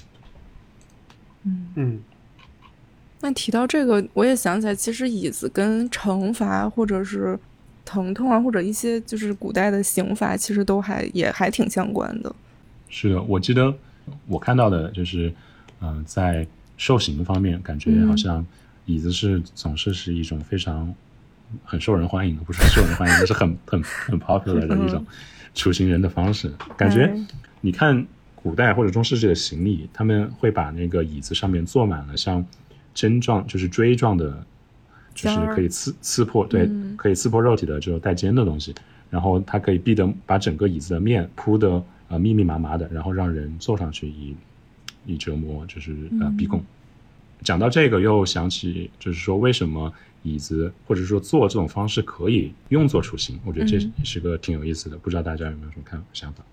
[1.43, 1.99] 嗯嗯，
[3.21, 7.37] 那提到这个，我也想起来，其实椅子跟惩罚或者是
[7.83, 12.35] 疼痛啊，或者一些就是古代的刑罚，其实都还也还挺相关的。
[12.89, 13.73] 是的，我记得
[14.27, 15.33] 我看到的就是，
[15.81, 16.45] 嗯，在
[16.77, 18.45] 受刑方面，感觉好像
[18.85, 20.93] 椅子是总是是一种非常
[21.63, 25.03] 很受人欢迎的，不是受人欢迎， 而是很很很 popular 的一种
[25.55, 26.51] 处刑人的方式。
[26.77, 27.15] 感觉
[27.61, 28.05] 你看。
[28.45, 32.45] 古代或者中世纪的行李，他们会把那个椅子上面坐满了像
[32.95, 34.43] 针状，就是锥状的，
[35.13, 38.73] 就是可以刺刺破，对，可以刺破肉体的，这种带尖的东西。
[39.11, 44.35] 然后它可以逼得把整个椅子的面铺的呃密密麻麻的，然后让人坐上去以
[45.05, 46.63] 以折磨，就是呃逼供。
[47.43, 53.39] 讲到这个，又想起就是说，为什么椅子或者说坐这种方式可以用作处刑？
[53.45, 56.43] 我觉得这也是个挺有意思的，不知道大家有没有什么看想法？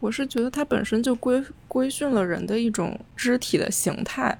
[0.00, 4.36] 我是觉得它本身就规规训了人的一种肢体的形态，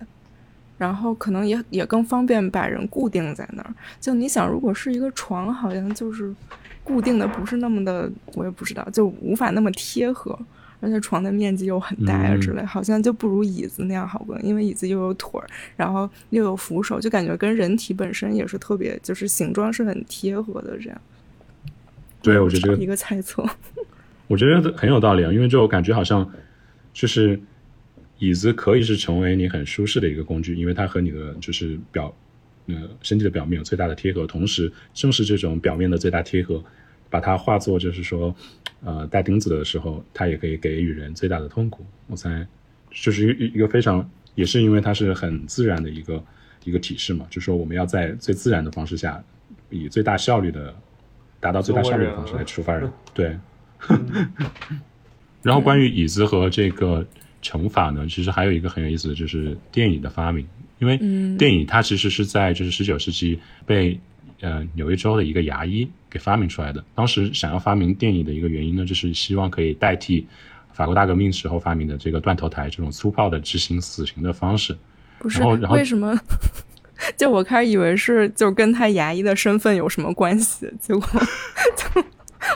[0.81, 3.71] 然后可能也也更方便把人固定在那儿。
[4.01, 6.35] 就你想，如果是一个床，好像就是
[6.83, 10.39] 固定的不是那么的，我也不知道，就无法那么贴合，
[10.81, 14.41] 而且床的面积又很大呀之类，好像就不如椅子那样好用。
[14.43, 20.99] 因为椅子又有腿儿，然后又有扶手，就感觉跟人体本身也是特别，就是形状是很贴合的这样。
[22.23, 23.47] 对，我觉得一个猜测。
[24.27, 26.27] 我觉得很有道理啊，因为就感觉好像，
[26.95, 27.39] 就是
[28.21, 32.15] 椅子可以是成为你很舒适的一个工具，因为它和你的就是表，
[32.67, 36.63] 呃，身体的表面有最大的贴合，同时正是这种表面的最大贴合，
[37.09, 38.33] 把它化作就是说，
[38.85, 41.85] 呃，带钉子的时候，它也可以给予人最大的痛苦。
[42.09, 42.47] 我猜，
[42.91, 46.23] 就是一一个非常，也是因为它是很自然的一个
[46.65, 49.25] 一个体式嘛，就说我们要在最自然的方式下，
[49.71, 50.75] 以最大效率的，
[51.41, 53.37] 达到最大效率的方式来出发人，对。
[55.43, 57.07] 然后关于椅子和这个
[57.43, 60.47] 惩罚呢，其实还有一个很有意思的就是电影的发明。
[60.79, 60.97] 因为
[61.37, 64.01] 电影它其实是在就是十九世纪被
[64.41, 66.83] 呃纽约州的一个牙医给发明出来的。
[66.95, 70.27] 当时想要发明电影的一个原因呢，就是希望可以代替
[70.73, 74.75] 法国大革命时候发明的这个断头台这种粗暴的执行死刑的方式。
[75.19, 76.19] 不是，为什么？
[77.17, 81.03] 就我开始以为是就跟他牙医的身份有什么关系，结果
[81.77, 82.05] 就。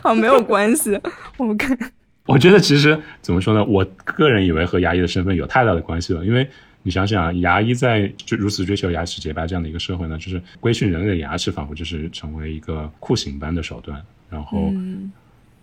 [0.03, 0.99] 好，没有关系。
[1.37, 1.79] 我们看，
[2.26, 3.64] 我觉得其实怎么说呢？
[3.64, 6.24] 我个人以为和牙医的身份有太大的关系了。
[6.24, 6.48] 因为
[6.82, 14.00] 你想想，牙医在就如此追求牙齿洁白这样的一个社会呢，就是规训人类的牙齿，仿佛就是成为一个酷刑般的手段。
[14.30, 14.72] 然后。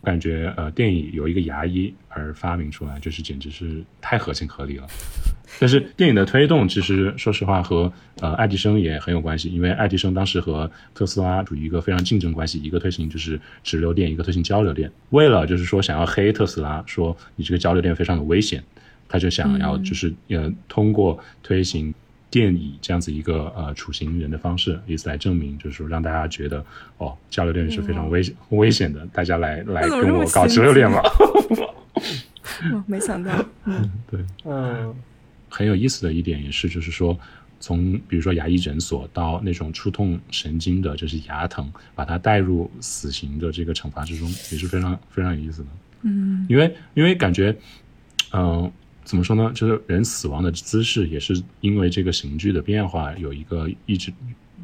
[0.03, 4.87] 感觉呃，电影由一个牙医而发明出来，就是简直是太合情合理了。
[5.59, 14.91] 但是电影的推动，其实说实话和呃爱迪生也很有关系，因为爱迪生当时和特斯拉处于一个非常竞争关系，一个推行就是直流电，一个推行交流电。
[15.09, 18.63] 为了就是说想要黑特斯拉，说你这个交流电非常的危险，
[19.07, 21.93] 他就想要就是呃通过推行。
[22.31, 26.65] 电椅这样子一个呃处刑人的方式，以此来证明，就是说让大家觉得
[26.97, 31.03] 哦，交流电是非常危险危险的，大家来来跟我搞交流电吧。
[32.87, 34.95] 没想到，嗯， 对，嗯，
[35.49, 37.19] 很有意思的一点也是，就是说
[37.59, 45.67] 从比如说牙医诊所到那种触痛神经的，就是牙疼，把它带入死刑的这个惩罚之中，也是非常非常有意思的。
[46.03, 47.53] 嗯，因为因为感觉，
[48.31, 48.71] 嗯。
[49.03, 49.51] 怎么说呢？
[49.53, 54.13] 就是人死亡的姿势也是因为这个刑具的变化，有一个一直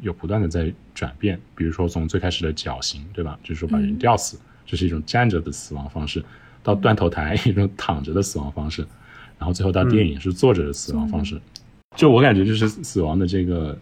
[0.02, 1.40] 有不断的在转变。
[1.56, 3.38] 比如说从最开始的绞刑，对吧？
[3.44, 6.22] 就是说把人吊死，这是一种站着的死亡方式；
[6.62, 8.84] 到断头台，一种躺着的死亡方式；
[9.40, 11.42] 然后最后到电影是坐着的死亡方式。
[11.96, 13.78] 就我感觉，就是死亡的这个，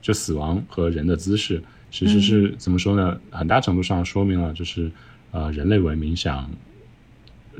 [0.00, 3.20] 就死亡和人的姿势，其实是怎么说呢？
[3.30, 4.90] 很大程度上说明了，就是
[5.30, 6.50] 呃，人类文明想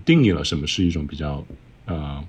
[0.07, 1.45] 定义了什么是一种比较。
[1.87, 2.23] 呃，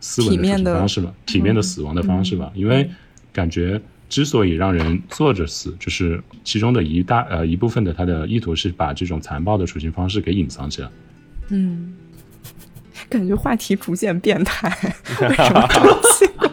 [0.00, 2.50] 斯文的方式吧，体面的死亡的方式吧。
[2.54, 2.90] 因为
[3.32, 10.90] 感觉之所以让人坐着死，就是其中的一大呃一部分的他的意图是把这种残暴的处刑方式给隐藏起来。
[11.48, 11.94] 嗯，
[13.08, 16.50] 感觉话题逐渐变态，为什么这么奇怪？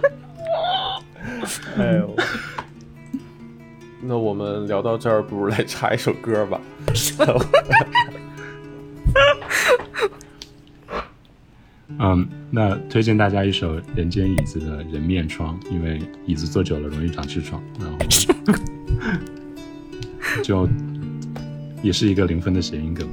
[1.77, 2.15] 哎呦，
[4.01, 6.59] 那我们聊到这儿，不如来插一首歌吧。
[12.01, 17.97] 嗯，那推荐大家一首人间椅子的人面疮，因为椅子坐久了容易长痔疮，然后
[20.41, 20.67] 就
[21.83, 23.07] 也是一个零分的谐音梗。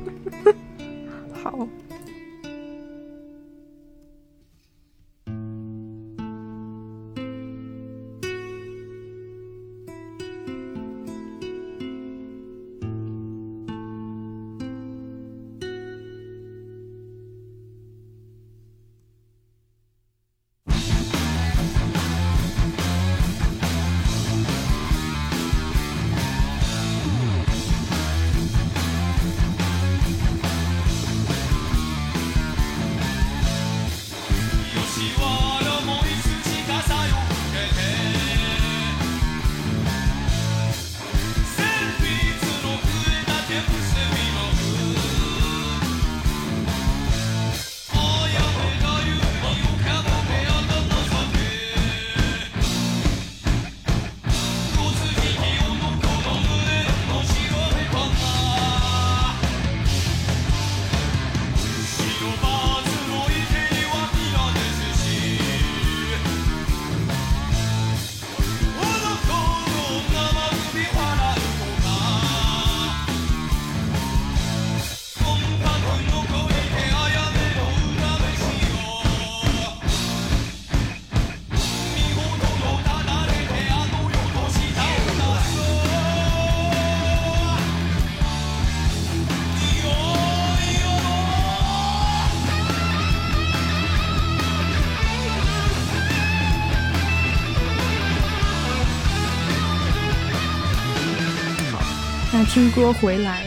[102.49, 103.45] 听歌回来，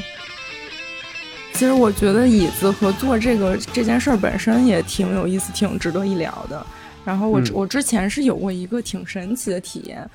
[1.53, 6.63] 其实我觉得椅子和坐这个这件事儿本身也挺有意思，挺值得一聊的。
[7.03, 10.07] 然后我我之前是有过一个挺神奇的体验，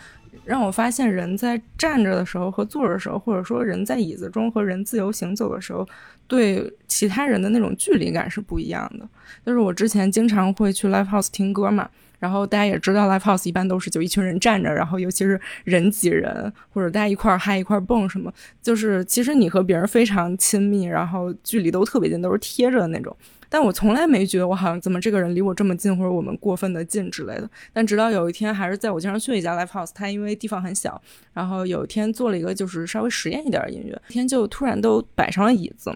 [0.44, 5.84] 让我发现人在站着的时候和坐着的时候，或者说人在椅子中和人自由行走的时候，
[6.28, 9.08] 对其他人的那种距离感是不一样的。
[9.44, 11.88] 就是我之前经常会去 live house 听歌嘛。
[12.18, 23.14] 然后大家也知道，live house 一般都是就一群人站着，然后尤其是人挤人，或者大家一块嗨一块蹦什么，就是其实你和别人非常亲密，然后距离都特别近，都是贴着的那种。
[23.50, 27.48] 但我从来没觉得我好像怎么这个人离我这么近，或者我们过分的近之类的。
[27.72, 31.00] 但直到有一天，还是在我经常去的一家 live house，它因为地方很小，
[31.32, 35.94] 然后有一天做了一个就是稍微实验一点的音乐，天就突然都摆上了椅子。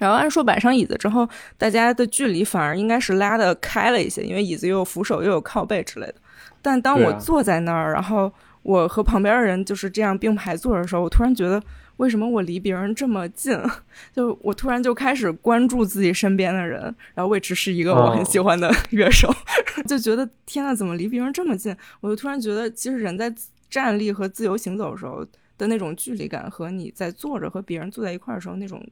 [0.00, 6.14] 然后按说摆上椅子之后，大家的距离反而应该是拉的开了一些，因为椅子又有扶手又有靠背之类的。
[6.62, 8.32] 但当我坐在那儿，然后
[8.62, 11.62] 我和旁边的人就是这样并排坐的时候，我突然觉得
[11.98, 13.54] 为什么我离别人这么近？
[14.16, 16.82] 就我突然就开始关注自己身边的人，
[17.14, 19.30] 然后位置是一个我很喜欢的 乐手，
[19.86, 21.76] 就觉得天呐，怎么离别人这么近？
[22.00, 23.30] 我就突然觉得，其实人在
[23.68, 25.22] 站立和自由行走的时候
[25.58, 28.82] 的那种距离感，和你在坐着和别人坐在一块儿的时候那种。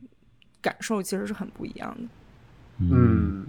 [0.69, 2.07] 感受其实是很不一样的。
[2.93, 3.47] 嗯，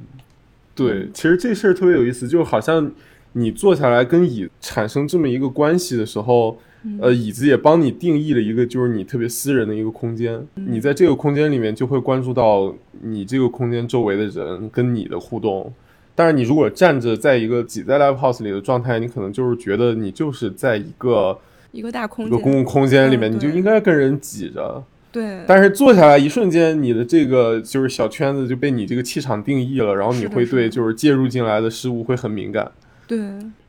[0.74, 2.90] 对，其实这事儿特别有意思，就好像
[3.34, 6.58] 你坐下来跟椅产生这么一个关系的时候，
[7.02, 10.42] 呃，椅子也帮你定义了一个就是你特别私人的一个空间。
[10.54, 15.74] 你在这个空间里面就会关注到你这个空间周围的人跟你的互动。
[16.16, 21.38] 但是你如果站着在一个挤在 live house 里的状态，你可能就是觉得你就是在一个
[21.72, 24.84] 一个大空一个公共空间里面，你就应该跟人挤着。
[25.12, 32.72] 对，但是坐下来一瞬间，你的这个就是小圈子就被你这个气场定义了，然后你会对就是介入进来的事物会很敏感。
[33.08, 33.18] 对，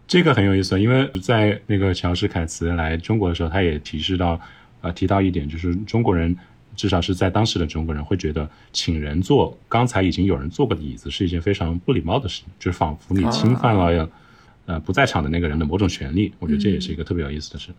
[0.06, 4.38] 这个很有意思，因为在那个乔治凯茨来中国的时候，他也提示到，
[4.82, 6.36] 呃，提到一点，就是中国人
[6.76, 14.10] 至少是在当时的中国人会觉得，请人坐刚才已经有人坐过的椅子是一件非常不礼貌的事情，就是仿佛你侵犯了
[14.66, 16.32] 呃不在场的那个人的某种权利。
[16.38, 17.70] 我觉得这也是一个特别有意思的事。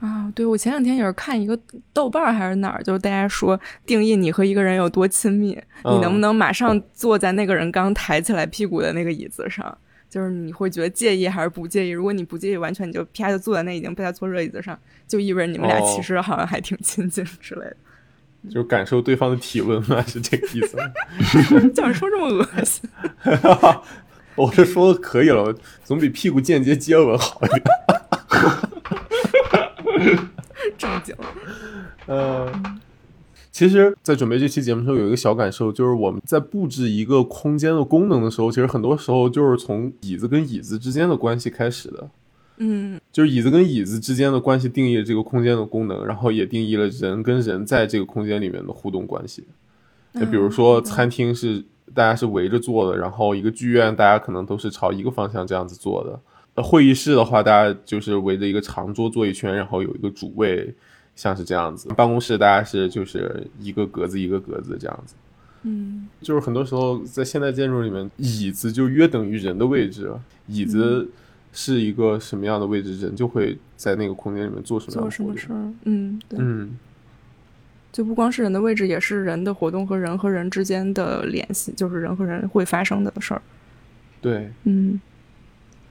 [0.00, 1.58] 啊，对，我前两天也是看一个
[1.92, 5.48] 豆瓣还是哪儿，就是大家说定义你和一个人有多亲密，
[5.84, 9.76] 你能不能马上坐在那个人刚抬起来屁股的那个椅子上，
[10.08, 11.90] 就是你会觉得介意还是不介意？
[11.90, 17.76] 如果你不介意，完全你就啪就坐在那已经被他坐热椅子上，就意味着你们俩其实好像还挺亲近之类的，
[18.50, 20.78] 就感受对方的体温嘛，是这个意思。
[21.74, 22.88] 怎 么说这么恶心？
[24.34, 28.79] 我是说可以了，总比屁股间接接吻好一点。
[30.76, 31.14] 正经，
[32.06, 32.52] 呃，
[33.50, 42.08] 其实，在准备这期节目的时候，有一个小感受，就是我们在布置一个空间的功能的时候，其实很多时候就是从椅子跟椅子之间的关系开始的。
[42.62, 49.44] 嗯，就是椅子跟椅子之间的关系定义了这个空间的功能，然后也定义了人跟人在这个空间里面的互动关系。
[50.14, 56.20] 就比如说餐厅是大家是围着坐的，然后一个剧院大家可能都是朝一个方向这样子坐的。
[56.62, 60.72] 会议室的话，大家就是围着一个长桌坐一圈，然后有一个主位，
[61.16, 61.88] 像是这样子。
[61.90, 65.14] 办公室大家是就是一个格子一个格子这样子。
[65.62, 70.10] 嗯，就是很多时候在现代建筑里面，椅子就约等于人的位置。
[70.46, 71.06] 椅子
[71.52, 75.72] 是一个什么样的位置，人就会在那个空间里面做什么做什么事儿。
[75.84, 76.38] 嗯，对。
[76.40, 76.70] 嗯，
[77.92, 83.42] 就不光是人的位置，也是人的活动和人和人之间的联系，就是人和人会发生的事儿。
[84.22, 84.98] 对，嗯。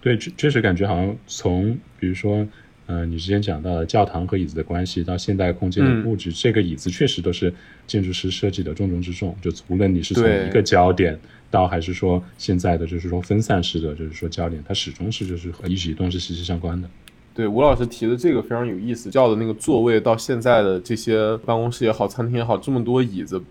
[0.02, 2.47] 对，确确实感觉好像从比如说，
[2.86, 7.54] 呃，你之前讲到的教堂和椅子的关系，到现代空间的布置，这个椅子确实都是
[7.86, 9.36] 建筑师设计的重中之重。
[9.41, 11.20] 就无论你是从一个焦点，
[11.52, 16.89] 到还是说现在的就是说分散式的，就是说焦点，它始终是就是和一举一动是息息相关的。
[17.36, 23.41] 对，吴老师提的这个非常有意思，叫的那个座位到现在的这些办公室也好，餐厅也好，这么多椅子，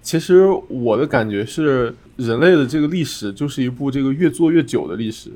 [0.00, 5.30] 其实我的感觉是，人类的这个历史就是一部这个越做越久的历史。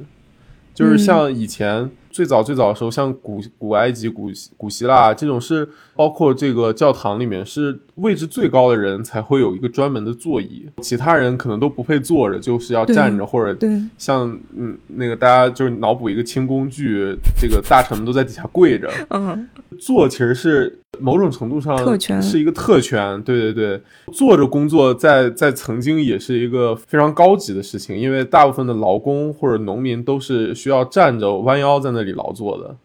[0.74, 13.56] 就是像以前最早最早的时候，像古古埃及、古古希腊这种是包括这个教堂里面是位置最高的人才会有一个专门的座椅，其他人可能都不配坐着，就是要站着或者
[13.96, 20.78] 像嗯那个大家就是脑补一个轻工具，这个大臣们都在底下跪着，嗯，坐其实是。
[21.00, 21.76] 某种程度上
[22.22, 23.82] 是一个特权，对对对，
[24.12, 32.76] 坐着工作在在曾经也是一个非常高级的事情，因为大部分的劳工或者农民都是需要站着弯腰在那里劳作的，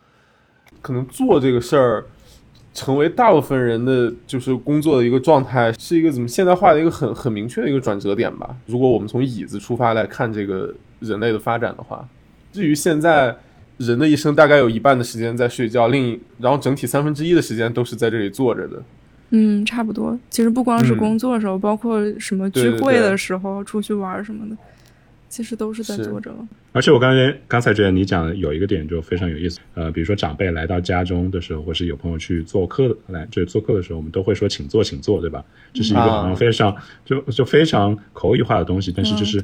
[0.82, 2.06] 可能做这个事儿
[2.74, 8.56] 成为大部分人的就是工作的一个状态，是一个怎么现代化的一个很很明确的一个转折点吧。
[8.66, 12.08] 如果我们从椅子出发来看这个人类的发展的话，
[12.52, 13.36] 至于现在。
[13.80, 18.84] 人的一生大概有一半的时间在睡觉，另一然后整体三分之一的时间都是在这里坐着的。
[19.30, 20.20] 嗯，差不多。
[20.30, 24.58] 其实不光是工作的时候，包括什么聚会的时候、出去玩什么的，
[25.30, 26.34] 其实都是在坐着。
[26.74, 35.46] 而且我刚才刚才觉得你讲有一个点就非常有意思，呃，比如说长辈来到家中的时候，或是有朋友去做客来这做客的时候，我们都会说请坐，请坐，对吧？
[35.72, 36.76] 这是一个好像非常
[37.06, 39.42] 就就非常口语化的东西，但是就是。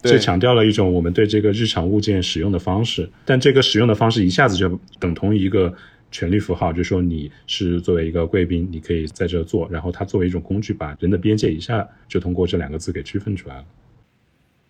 [0.00, 5.74] 这强调了一种我们对这个日常物件使用的方式，但这个使用的方式一下子就等同于一个
[6.12, 13.64] 权力符号，就是说你是作为一个贵宾，你可以在这坐，然后它作为一种工具，把人的边界一下就通过这两个字给区分出来了。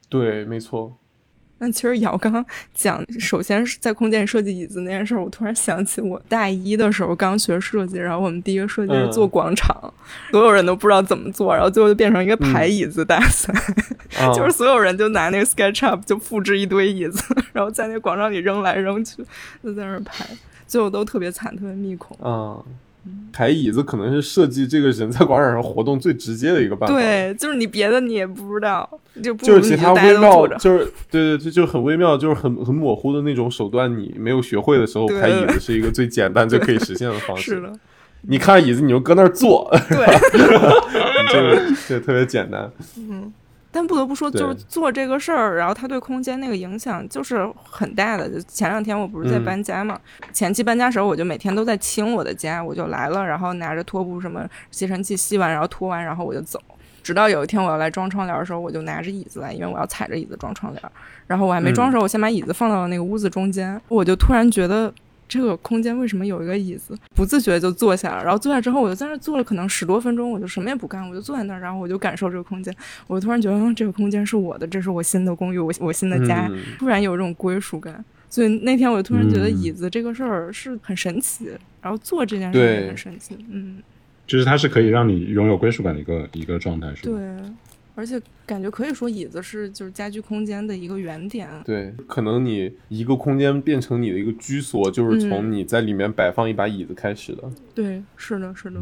[0.09, 0.97] 对，没错。
[1.61, 9.93] 那其实姚刚刚讲，首先是在空间设计椅子那件事儿，我突然想起我大一的时候刚学设计，然后我们第一个设计是做广场，
[10.31, 13.53] 所有人都不知道怎么做，然后最后就变成一个排椅子大赛，
[14.37, 19.25] 就是所有人就拿那个 SketchUp 就复制一堆椅子， 然后在那广场里扔来扔去，
[19.61, 20.25] 就在那儿排，
[20.69, 22.17] 最后都特别惨，特别密孔。
[22.23, 22.65] 嗯。
[23.33, 26.95] 排椅子可能是设计这个人在广场上活动最直接的一个办法。
[26.95, 28.89] 对，就是你别的你也不知道，
[29.23, 33.97] 就就是其他微妙，就是对对，这就很微妙，就是很很模糊的那种手段。
[33.97, 37.55] 你没有学会的时候，排椅子是一个最简单、就可以实现的方式。
[37.55, 37.73] 是的，
[38.23, 40.07] 你看椅子，你就搁那儿坐，对，
[41.31, 42.71] 这个这个特别简单。
[42.97, 43.33] 嗯。
[43.71, 48.29] 但不得不说，就是做这个事儿，然后它对空间那个影响就是很大的。
[48.29, 50.01] 就前两天我不是在搬家嘛，
[50.33, 56.61] 前期搬家时候我就每天都在清我的家，我就来了，然后拿着拖布什么吸尘器吸完，然后拖完，然后我就走。
[57.03, 60.83] 直到有一天我要来装窗帘的时候，我就拿着椅子来，因为我要踩着椅子装窗帘。
[61.27, 64.93] 然后我还没装的时候，我先把椅子放到了那个屋子中间，我就突然觉得。
[65.29, 66.97] 这个空间为什么有一个椅子？
[67.15, 72.75] 不自觉就坐下了，然后坐下之后，我就在那坐了可能十多分钟，我就什么也不干，我就坐在那儿，然后我就感受这个空间。
[73.07, 78.05] 我突然觉得，嗯，这个空间是我的，这是我新的公寓，我我新的家，突然有这种归属感。
[78.31, 81.49] 所以那天我就突然觉得椅子这个事儿是很神奇，
[81.81, 83.37] 然后坐这件事也很神奇。
[83.51, 83.83] 嗯，
[84.27, 87.17] 就是它是可以让你拥有归属感的一个一个状态，是吧？
[87.17, 87.53] 对。
[87.99, 91.49] 而且感觉可以说椅子是就是家居空间的一个原点。
[91.65, 97.43] 对，可能你一个空间变成你的一个居所，就是从你在里面摆放一把椅子开始的。
[97.75, 98.81] 对，是的，是的。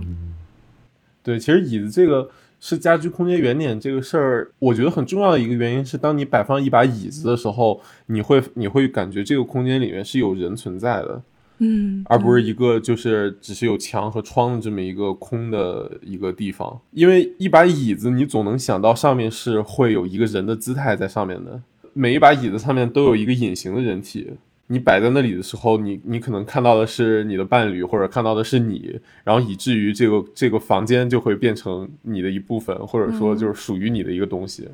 [1.22, 2.28] 对，其实椅子这个
[2.60, 11.22] 是家居空间原点这个事儿，我觉得很重要的一个原因是，当你摆放一把椅子的时候，你会你会感觉这个空间里面是有人存在的。
[11.58, 21.62] 嗯，而不是一个就是只是有墙和窗的这么一个空的一个地方，因为一把椅子，你总能想到上面是会有一个人的姿态在上面的。
[21.94, 24.34] 每一把椅子上面都有一个隐形的人体，
[24.66, 34.68] 你摆在那里的时候，你你可能看到的是你的伴侣，或者看到的是你，然后以至于这个这个房间就会变成你的一部分，或者说就是属于你的一个东西。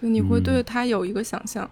[0.00, 1.68] 对，你会对他有一个想象。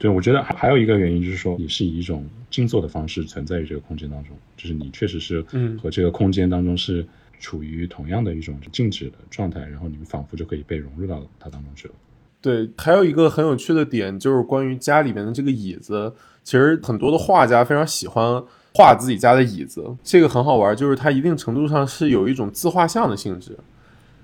[0.00, 5.44] 对，我觉得还还有一个原因就是说，你是以一种静坐的方式存在于这个空间当中，就是你确实是
[5.78, 7.06] 和这个空间当中是
[7.38, 11.94] 处于同样的一种静止的状态，然后你们仿佛就可以被融入到它当中去了。
[12.40, 16.10] 对，还有一个很有趣的点就是关于家里面的这个椅子，
[16.42, 18.42] 其实很多的画家非常喜欢
[18.74, 23.54] 画自己家的椅子，这个很好玩，就是它一定程度上是有一种自画像的性质。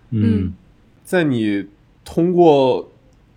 [0.09, 0.55] 嗯，
[1.05, 1.67] 在你
[2.03, 2.91] 通过。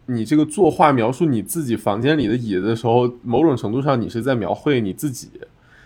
[0.10, 5.30] 你这个作画描述你自己房间里的椅子的时候，某种程度上你是在描绘你自己，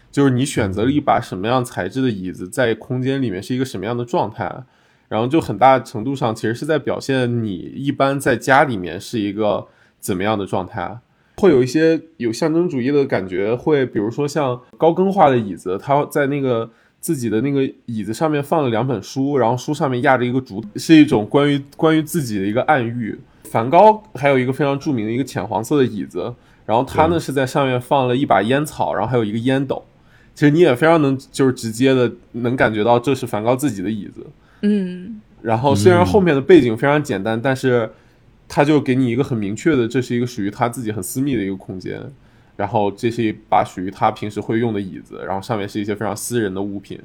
[0.09, 4.63] 就是你选择了一把什么样材质的椅子，在空间里面是一个什么样的状态，
[5.09, 9.67] 然后就很大程度上其实是在表现你一般在家里面是一个
[9.99, 10.99] 怎么样的状态，
[11.37, 16.69] 会有一些有象征主义的感觉，会比如说像高更画的椅子，他在那个
[17.01, 23.19] 自己的那个椅子上面放了两本书，然后书上面压着一个竹，是一种关于关于自己的一个暗喻。
[23.53, 26.33] 梵高还有一个非常著名的一个浅黄色的椅子，
[26.65, 29.85] 然后他呢是在上面放了一把烟草，然后还有一个烟斗。
[30.33, 34.25] 其实你也非常能就是直接的能感觉到这是梵高自己的椅子。
[34.61, 35.21] 嗯。
[35.43, 37.87] 然后虽然后面的背景非常简单，但是
[38.47, 42.01] 他就给你一个很明确的，这是一个属于他自己很私密的一个空间。
[42.55, 46.99] 然后这是一把属于他平时会用的椅子，然后上面是一些非常私人的物品。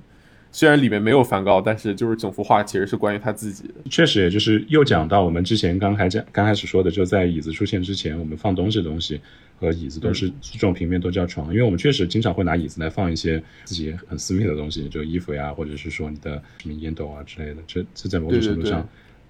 [0.59, 3.74] 虽然里面没有梵高，但是就是整幅画其实是关于他自己的。
[3.88, 9.20] 确实，也就是又讲到我们之前刚开讲刚开始说的，就在椅子出现之前，我们放东西的东西
[9.61, 17.59] 和椅子都是这种平面都叫床，因为我们确实经常会拿椅子来放一些自己很私密的东西，就衣服呀，或者是说你的什么烟斗啊之类的。
[17.64, 18.84] 这这在某种程度上，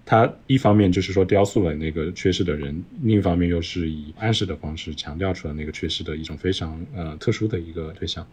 [0.07, 8.27] 它一方面就是说雕塑了那个缺失的人，另一方面又是以暗示的方式强调出了那个缺失的一种非常呃特殊的一个对象。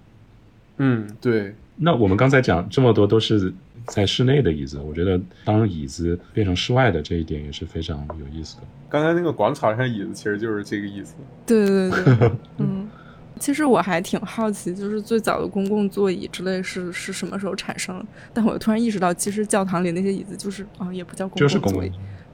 [0.77, 1.55] 嗯，对。
[1.77, 3.53] 那我们刚才讲这么多都是
[3.87, 8.63] 在室内的椅子，我觉得当椅子变成室外的这一点也是非常有意思的。
[8.89, 11.15] 刚才那个广场上椅子其实就是这个意思。
[11.45, 12.87] 对对对， 嗯，
[13.39, 18.05] 其实我还挺好奇，就是最早的公共座椅之类是是什么时候产生的？
[18.33, 21.91] 但我突然意识到，其实教堂里那些椅子就是啊，也不叫公共座椅。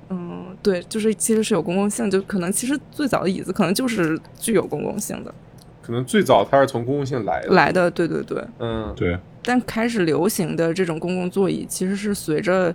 [0.09, 5.33] 嗯，对，就是其实是有公共性，就可能其实最早的椅子可能就是具有公共性的。
[5.81, 9.17] 可能最早它是从公共性来的，来的，对对对，嗯，对。
[9.43, 12.71] 但开始流行的这种公共座椅，其实是随着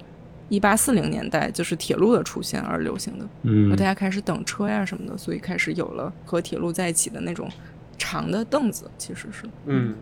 [0.48, 3.28] 一八四零年代就是铁路的出现而流行的。
[3.42, 7.48] 嗯，大家开始等车呀什么的，所以开始有了和铁路在一起的那种
[7.96, 9.94] 长的凳子，其实是，嗯，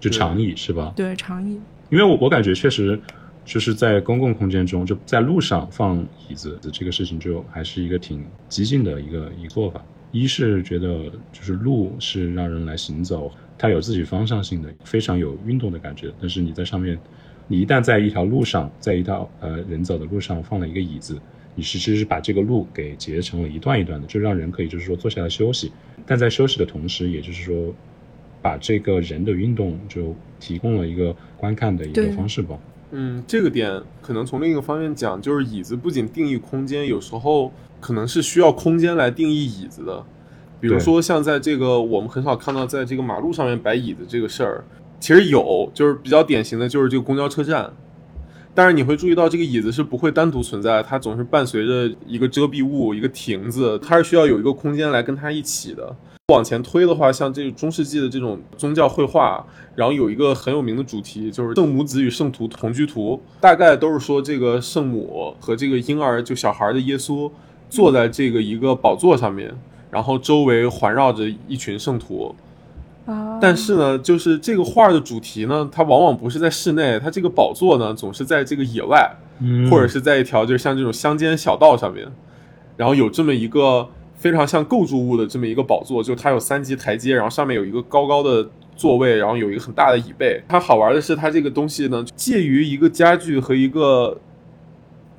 [0.00, 0.92] 就长椅是吧？
[0.96, 1.60] 对，长椅。
[1.88, 3.00] 因为我我感觉确实
[3.44, 9.80] 就是在公共空间中，就在路上放椅子的这个事情，就还是一个挺激进的一个一个做法。
[10.20, 16.12] 一是觉得就是路是让人来行走，它有自己方向性的，非常有运动的感觉。
[16.20, 16.98] 但是你在上面，
[17.48, 21.20] 你一旦在一条路上，在一条呃人走的路上放了一个椅子，
[21.54, 25.70] 你其实是把这个路给截成了一段一段的，就让人可以就是说坐下来休息。
[26.06, 27.74] 但在休息的同时，也就是说，
[28.40, 32.58] 把这个人的运动就提供了一个观看的一个方式吧。
[32.90, 37.52] 嗯，这个点可能从另一个方面讲，就是椅子不仅定义空间，有时候。
[37.78, 40.02] 可能是需要空间来定义椅子的，
[40.58, 44.64] 比如说像在这个我们很少看到在这个马路上面摆椅子这个事儿，
[44.98, 47.70] 其实有，就是比较典型的就是这个公交车站，
[48.54, 55.94] 但是你会注意到这个椅子是不会单独存在，它总是伴随着一个遮蔽物、一个亭子，它是需要有一个空间来跟它一起的。
[56.32, 59.46] 往前推的话，像这个中世纪的这种宗教绘画，
[59.76, 67.30] 然后有一个很有名的主题，就是圣母子与圣徒同居图，大概都是说这个圣母和这个婴儿就小孩的耶稣。
[67.68, 69.52] 坐在这个一个宝座上面，
[69.90, 72.34] 然后周围环绕着一群圣徒。
[73.06, 73.38] 啊！
[73.40, 79.16] 但是呢，就是这个画的主题呢，它往往不是在室内，它这个宝座呢，总是在这个野外，
[79.70, 82.06] 或者是在一条就是像这种乡间小道上面，
[82.76, 90.42] 然后有这么一个非常像构筑物的这么一个宝座，就它有三级台阶，然后上面有一个高高的座位，然后有一个很大的椅背。
[90.48, 94.20] 它好玩的是，它这个东西呢，介于一个家具和一个。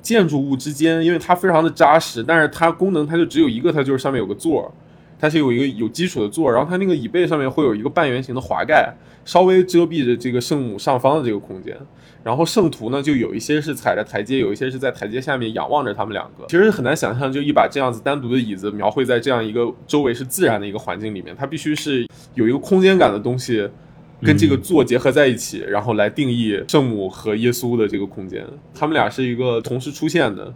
[0.00, 4.70] 建筑物之间，因为它非常的扎实，但是它功能它就只有一个，它就是上面有个座儿，
[5.18, 8.94] 它是有一个有基础的座，然后它那个椅背上面会有一个半圆形的滑盖，
[9.26, 11.76] 稍微遮蔽着这个圣母上方的这个空间，
[12.22, 23.68] 然后圣徒呢就有一些是踩着台阶，有一些是在台阶下面仰望着他们两个，其实很难想象，就一把这样子单独的椅子描绘在这样一个周围是自然的一个环境里面，它必须是有一个空间感的东西。
[24.20, 28.44] 跟这个座结合在一起，然后来定义圣母和耶稣的这个空间，
[28.74, 30.52] 他们俩是一个同时出现的。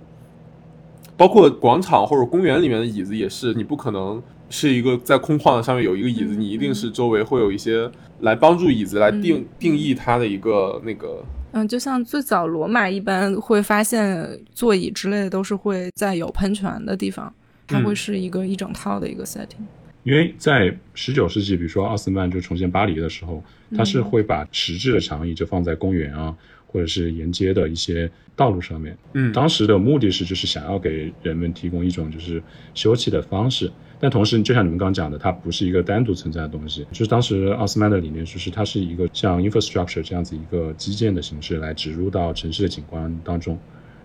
[1.16, 7.88] 包括广场或者公园里面的椅子也是，你不可能是一个在空旷的上面有一个椅子，你一定是周围会有一些
[8.22, 11.24] 来帮助椅子来定定义它的一个那个。
[11.52, 17.32] 嗯，就像最早罗马一般会发现座椅之类的都是会在有喷泉的地方，
[17.66, 19.64] 它会是一个一整套的一个 setting。
[20.04, 23.42] 因为在十九世纪，比如说奥斯曼就重建巴黎的时候，
[23.76, 26.34] 他是会把实质的长椅就放在公园啊，
[26.66, 28.98] 或者是沿街的一些道路上面。
[29.12, 32.42] 嗯，当时的目的是就是想要给人们提供一种就是
[32.74, 33.70] 休憩的方式，
[34.02, 36.84] 但同时就像你们刚刚讲的，它不是一个单独存在的东西。
[36.90, 43.56] 就是当时奥斯曼的理念就是它是一个像 infrastructure 这样子一个基建的形式来植入到城市的景观当中，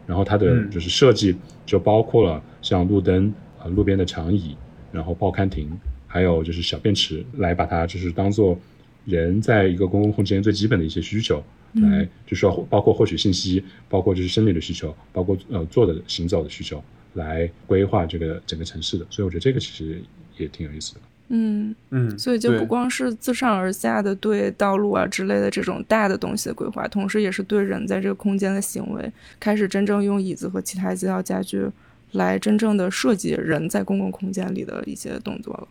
[0.06, 1.36] 然后它的就是设计
[1.66, 4.56] 就包括了像路灯啊、路边的长椅。
[4.90, 5.70] 然后报刊亭，
[6.08, 8.58] 还有就是小便池，来把它就是当做
[9.04, 11.44] 人在一个公共空间最基本的一些需求，
[11.74, 16.82] 来就是说包括获取信息，包括就是生理的需求，包括呃坐的行走的需求，
[17.18, 19.06] 来规划这个整个城市的。
[19.10, 20.02] 所以我觉得这个其实
[20.38, 21.02] 也挺有意思的。
[21.28, 31.68] 嗯嗯，所以就不光是自上而下的对道路啊之类的这种大的东西的规划，同时也是对人在这个空间的行为，开始真正用椅子和其他几套家具。
[32.14, 35.68] 来真正的设计人在公共空间里的一些动作了。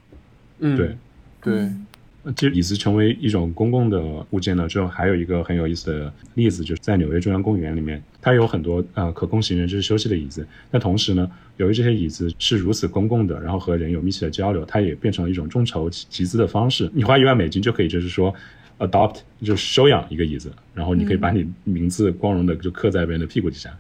[0.59, 0.95] 嗯，对，
[1.41, 1.55] 对。
[1.65, 1.96] 其
[2.35, 10.47] 实椅子成为一种公共的物件呢，之后还有一个很有意思的例子，就是在纽约中央公园里面，它有很多呃可供行人就是休息的椅子。
[10.71, 16.91] 那同时呢，由于这些椅子是如此公共的，然后和人有密切的交流，它也变成了一种众筹集资的方式。
[16.93, 18.35] 你花一万美金就可以，就是说
[18.79, 23.71] adopt 就是收养一个椅子，然后你可以把你名字光荣的就刻在别人的屁股底下。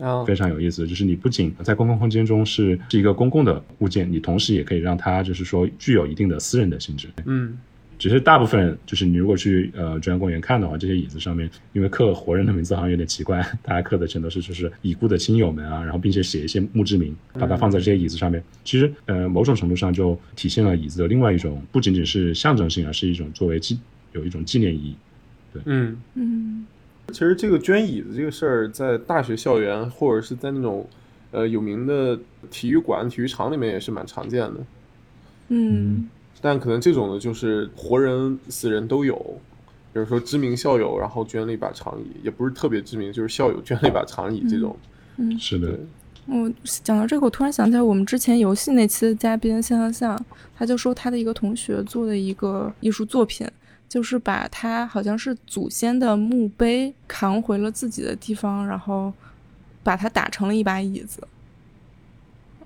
[0.00, 7.08] 啊，非常有意思，就是你不仅在公共空间中是是一个公共的物件，你同时也可以让它就是说具有一定的私人的性质。
[7.26, 7.56] 嗯，
[7.96, 18.42] 只是大部分就是你如果去呃中央公园看的话，这些椅子上面因为刻活人的名字好像有点奇怪，大家刻的全都是就是已故的亲友们啊，然后并且写一些墓志铭，把它放在这些椅子上面。
[18.64, 23.78] 其实呃某种程度上就体现了椅子的另外一种，不仅仅是象征性，而是一种作为纪
[24.12, 24.96] 有一种纪念意义。
[25.52, 26.66] 对，嗯嗯。
[27.12, 30.88] 其实这个捐椅子这个事儿，在大学校园或者是在那种
[31.30, 32.18] 呃有名的
[32.50, 34.60] 体育馆、体育场里面也是蛮常见的。
[35.48, 36.08] 嗯，
[36.40, 39.16] 但可能这种的就是活人、死人都有，
[39.92, 44.76] 比如说知名校友，然后捐了一把长椅，也不是特别知名，就是校友捐了一把长椅这种。
[45.18, 45.78] 嗯，是的。
[46.26, 50.26] 我讲到这个，我突然想起来，我们之前游戏那期的嘉宾向向向，
[50.56, 53.46] 他就说他的一个同学做的一个艺术作品。
[53.88, 59.12] 就是把他好像是祖先的墓碑扛回了自己的地方，然后
[59.82, 61.22] 把它打成了一把椅子，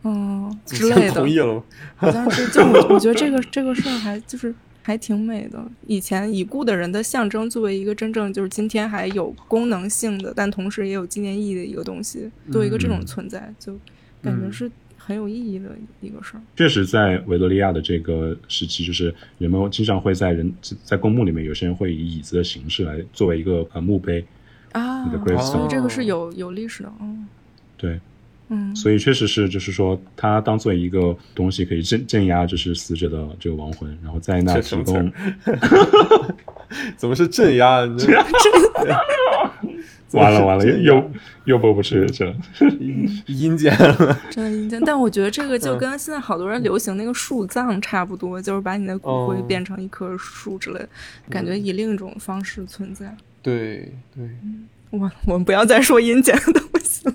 [0.04, 1.14] 嗯之类的。
[1.14, 1.62] 同意了
[1.96, 5.62] 好像是，就我我觉得这个这个事儿还就是还挺美的。
[5.86, 13.76] 以前已故的人的象征，作为一个真正就是今天还有功能性的，但同时也有纪念意义的一个东西，作为一个这种存在，就
[14.22, 14.70] 感觉是。
[15.08, 15.70] 很有意义的
[16.02, 16.40] 一个事儿。
[16.54, 20.52] 确实，在维多利亚的这个时期，就是人们经常会在人
[20.84, 24.22] 在公墓里面，有些人会以椅子的形式来作为一个呃墓碑
[24.72, 25.02] 啊，
[25.40, 26.92] 所以这个是有有历史的。
[27.00, 27.26] 嗯，
[27.78, 27.98] 对，
[28.48, 35.10] 嗯，所以确实是，就是说，它当做一个东西，可以镇镇压就是死者的这个亡魂，然后在那提供。
[36.98, 37.80] 怎么是镇压？
[40.12, 41.10] 完 了完了，又
[41.44, 42.34] 又播不出去了，
[43.26, 44.80] 阴间了，真的阴间。
[44.84, 50.80] 但我觉得这个就跟现在好多人流行那个树葬差不多，就是把你的骨灰变成一棵树之类，
[51.28, 53.14] 感觉以另一种方式存在。
[53.42, 54.28] 对对，
[54.90, 57.06] 我我们不要再说阴间的东西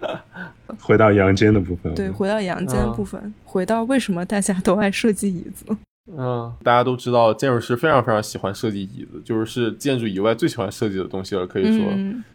[0.00, 0.24] 了，
[0.80, 1.94] 回到阳间的部分。
[1.94, 5.64] 对，回到阳间的部分，回到为什么大家都爱设计椅子。
[6.08, 11.46] 嗯，大家都知道建筑师非常非常喜欢设计椅子，就是是建筑以外最喜欢设计的东西了。
[11.46, 11.84] 可以说，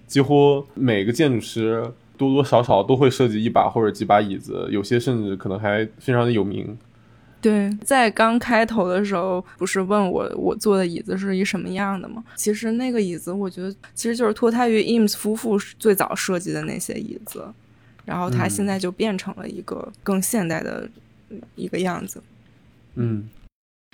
[0.06, 1.82] 几乎每个建筑师
[2.18, 6.78] 多多少少都会设计一把或者几把椅子，有些甚至可能还非常的有名。
[7.40, 12.22] 对，在刚开头的时候，不是问我我坐的椅子是一什么样的吗？
[12.36, 17.46] 其实那个椅子，我觉得其实就是脱胎于 Eames 夫妇最早设计的那些椅子，
[18.04, 20.88] 然后它现在就变成了一个更现代的
[21.56, 22.22] 一个样子。
[22.96, 23.30] 嗯。
[23.34, 23.41] 那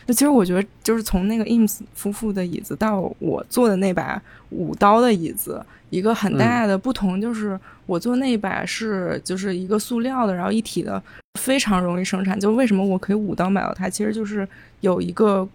[0.08, 4.22] 其实我觉得，就是从那个 Eames 夫妇的椅子到我坐的那把
[4.52, 11.02] 五刀的椅子，一个很大的不同就是，我坐那把是就是一个塑料的，然后一体的，
[11.38, 12.40] 非常容易生产。
[12.40, 14.48] 就为什么我可以五刀买到它，其实就是
[14.80, 15.46] 有一个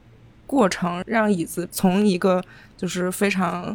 [0.47, 2.45] 过程，让椅子从一个
[2.76, 3.74] 就是非常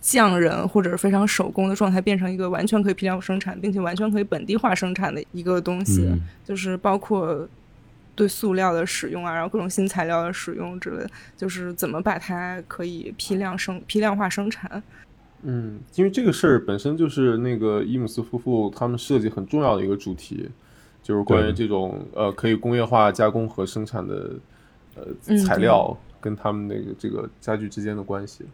[0.00, 6.08] 匠人或者是非常手工的状态，变成一个完全可以批量生产，并且完全可以本地化生产的一个东西，
[6.44, 7.48] 就是包括。
[8.14, 11.04] 对塑料的使用啊，然后各种新材料的使用之类，
[11.36, 14.82] 就是怎么把它可以批量生、批量化生产。
[15.42, 20.48] 嗯，因为这个事儿本身就是那个伊姆斯夫妇他们设计很重要的一个主题，
[21.02, 24.30] 就是关于这种呃可以工业化加工和生产的
[24.94, 28.44] 呃材料跟他们那个这个家具之间的关系。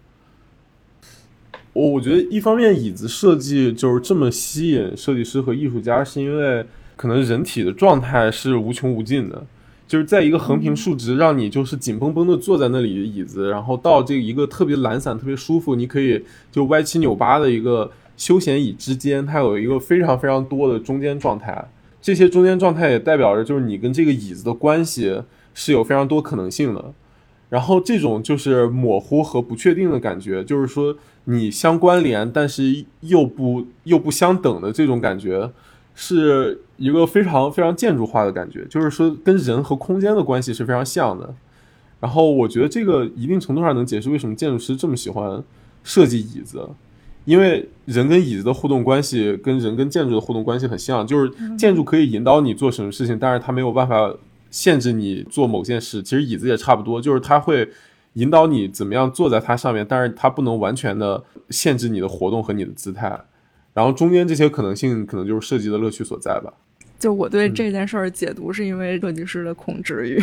[1.72, 6.64] 我我觉得一方面椅子设计就是这么吸引设计师和艺术家，是因为。
[7.01, 9.46] 可能人体的状态是无穷无尽的，
[9.88, 16.22] 就是在一个横平竖直，让你就是紧绷绷的坐在那里的椅子，然后到这一个特别懒散、特别舒服，你可以
[16.53, 21.66] 就歪七扭八的一个休闲椅之间，它有一个非常非常多的中间状态。
[22.03, 25.22] 这些中间状态也代表着就是你跟这个椅子的关系
[25.55, 26.92] 是有非常多可能性的。
[27.48, 30.94] 然后这种就是模糊和不确定的感觉，就是说
[31.24, 35.51] 你相关联，但是又不又不相等的这种感觉。
[36.03, 41.34] 是一个非常非常建筑化的感觉，就是说跟人和空间的关系是非常像的。
[42.01, 45.44] 然后我觉得这个一定程度上能解释为什么建筑师这么喜欢
[45.84, 46.66] 设计椅子，
[47.26, 54.11] 因为人跟椅子的互动关系跟人跟建筑的互动关系很像，就是建筑可以引导你做什么事情，但是它没有办法
[54.51, 56.03] 限制你做某件事。
[56.03, 57.68] 其实椅子也差不多，就是它会
[58.14, 63.20] 引导你怎么样坐在它上面，但是它不能完全的限制你的活动和你的姿态。
[63.72, 66.52] 然后中间这些可能性，可能就是设计的乐趣所在吧。
[66.98, 70.20] 就我对这件事儿解读，是因为设计师的控制欲，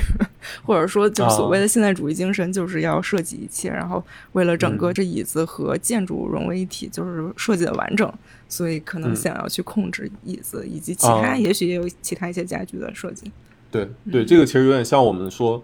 [0.64, 8.14] 或者说，就所谓的现代主义精神，就是要设计一切，然后为了整个这椅子和建筑融为一体，就是设计的完整，
[8.48, 13.32] 所以可能想要去控制椅子以及其他，也许也有其他一些家具的设计。
[13.72, 15.64] 对对，这个其实有点像我们说，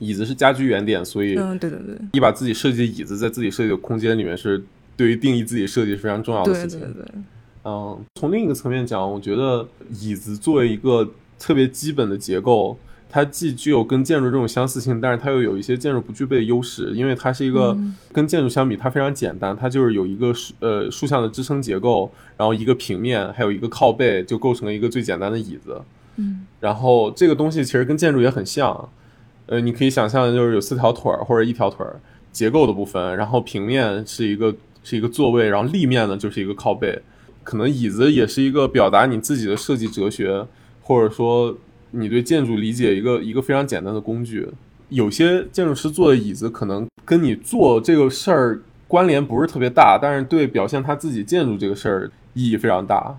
[0.00, 4.64] 椅子是家居原点，所以嗯，对对对，你把自己设计的椅子在自己设计的空间里面是。
[4.96, 6.80] 对于定义自己设计是非常重要的事情。
[6.80, 7.06] 对对对。
[7.64, 9.64] 嗯，从另一个层面讲，我觉得
[10.00, 12.76] 椅子作为一个特别基本的结构，
[13.08, 17.78] 它既具有跟建筑这种相似性，但是它又有一些建筑不具备的优势，因为它是一个
[18.12, 25.80] 跟建筑相比，它非常简单，它就是有一个竖呃竖向的支撑结构，然后一个平面，还有一个靠背，就构成了一个最简单的椅子。
[26.16, 26.44] 嗯。
[26.58, 28.88] 然后这个东西其实跟建筑也很像，
[29.46, 32.00] 呃，你可以想象就是有四条腿儿或者一条腿儿
[32.32, 34.52] 结构的部分，然后平面是一个。
[34.84, 37.00] 是一个座位，然后立面呢就是一个靠背，
[37.44, 40.46] 可能椅子也是一个表达你自己的设计哲学，
[40.80, 41.56] 或者说
[41.92, 44.48] 你对建筑理解一个一个非常简单的工具。
[44.88, 53.16] 有些建筑师做的椅子可能跟你做这个事儿关联不是特别大，但是对表现他自己建筑这个事儿意义非常大。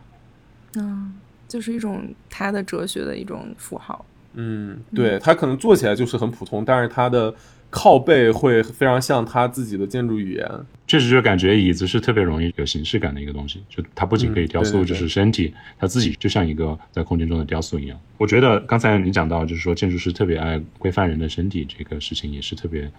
[0.76, 1.14] 嗯，
[1.48, 4.06] 就是一种他的哲学的一种符号。
[4.34, 7.34] 嗯，对他可能做起来就是很普通，但是他的。
[7.74, 10.48] 靠背会非常像他自己的建筑语言，
[10.86, 13.64] 确实就感觉椅子是特别容易有形式感的一个东西。
[13.68, 18.00] 就它不仅可以雕塑，就是身体，它自己就像一个在空间中的雕塑一样。
[18.20, 22.92] 我觉得刚才你讲到，就是说建筑师特别爱规范人的身体这个事情，也是特别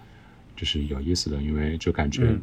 [0.57, 2.37] 就是有意思的，因为就感觉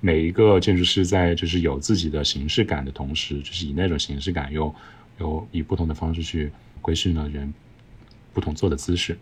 [0.00, 4.74] 每一个建筑师在就是有自己的形式感的同时，就是以那种形式感又
[5.20, 6.50] 又以不同的方式去
[6.80, 7.52] 规训了人
[8.32, 9.18] 不同坐的姿势。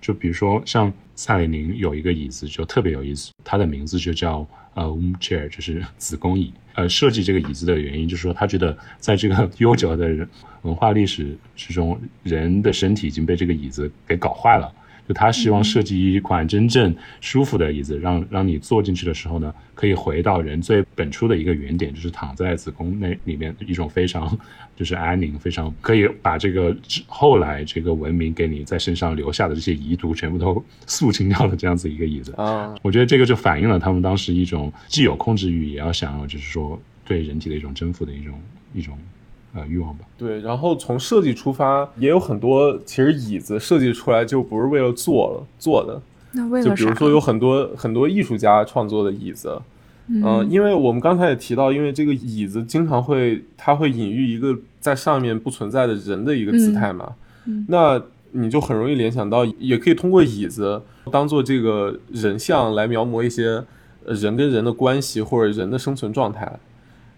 [0.00, 6.52] 就比如说，像萨里宁有一个椅子就特别有意思，它的名字就叫呃 womb chair，就是子宫椅。
[6.74, 10.26] 呃，设计这个椅子的原因就是说，他觉得在这个 悠久的
[10.62, 14.72] 文化历史之中，人的身体已经被这个椅子给搞坏了。
[15.08, 24.38] 就他希望设计一款真正舒服的椅子，让让你坐进去的时候呢，可以回到人最本初的一个原点，就是躺在子宫内里面一种非常
[24.76, 26.76] 就是安宁，非常可以把这个
[27.06, 32.74] 后来这个文明给你在身上留下的这些遗毒全部都肃清掉的这样子一个椅子啊。
[32.82, 38.40] 我觉得这个就反映了他们当时一种既有控制欲，也要想要就是说对人体的一种征服的一种
[38.72, 38.96] 一种。
[39.54, 40.04] 呃，欲望吧。
[40.16, 46.00] 对，然后从设计出发，也有很多其实椅子设计出来就不是为了坐了坐的。
[46.32, 49.60] 那为了就比如说有很多很多艺术家创作的椅子，
[50.08, 57.12] 嗯，因为我们刚才也提到，因为这个椅子经常会它会隐喻一个在上面不存在的人的一个姿态嘛，
[57.68, 58.00] 那
[58.30, 60.80] 你就很容易联想到，也可以通过椅子
[61.10, 63.62] 当做这个人像来描摹一些
[64.06, 66.58] 人跟人的关系或者人的生存状态。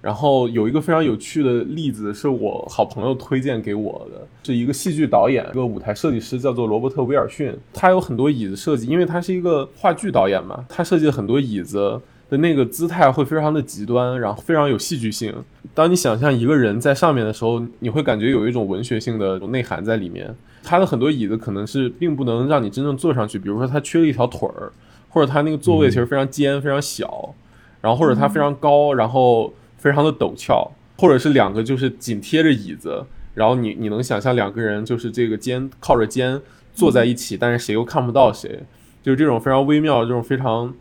[0.05, 7.57] 然后有一个非常有趣的例子，是我好朋友推荐给我的，是一个戏剧导演，一个舞台设计师，叫做罗伯特·威尔逊。
[7.73, 11.99] 他有很多椅子设计，因为他是一个话剧导演嘛，他设计了很多椅子
[12.29, 15.35] 的那个姿态会非常的极端，然后非常有戏剧性。
[15.73, 20.35] 当你想象一个人在上面的时候，你会感觉有一种文学性的内涵在里面。
[20.63, 24.71] 他的很多椅子可能是并不能让你真正坐上去，比如说他缺了一条腿儿，
[25.09, 27.35] 或者他那个座位其实非常尖、非常小，
[27.81, 29.51] 然后或者他非常高，然后。
[29.85, 33.05] 非常的陡峭，或者是两个就是紧贴着椅子，
[33.35, 36.41] 然后你你能想象两个人就是这个肩靠着肩
[36.73, 38.65] 坐在一起，但是谁又看不到谁，
[39.03, 40.73] 就是这种非常微妙、这种非常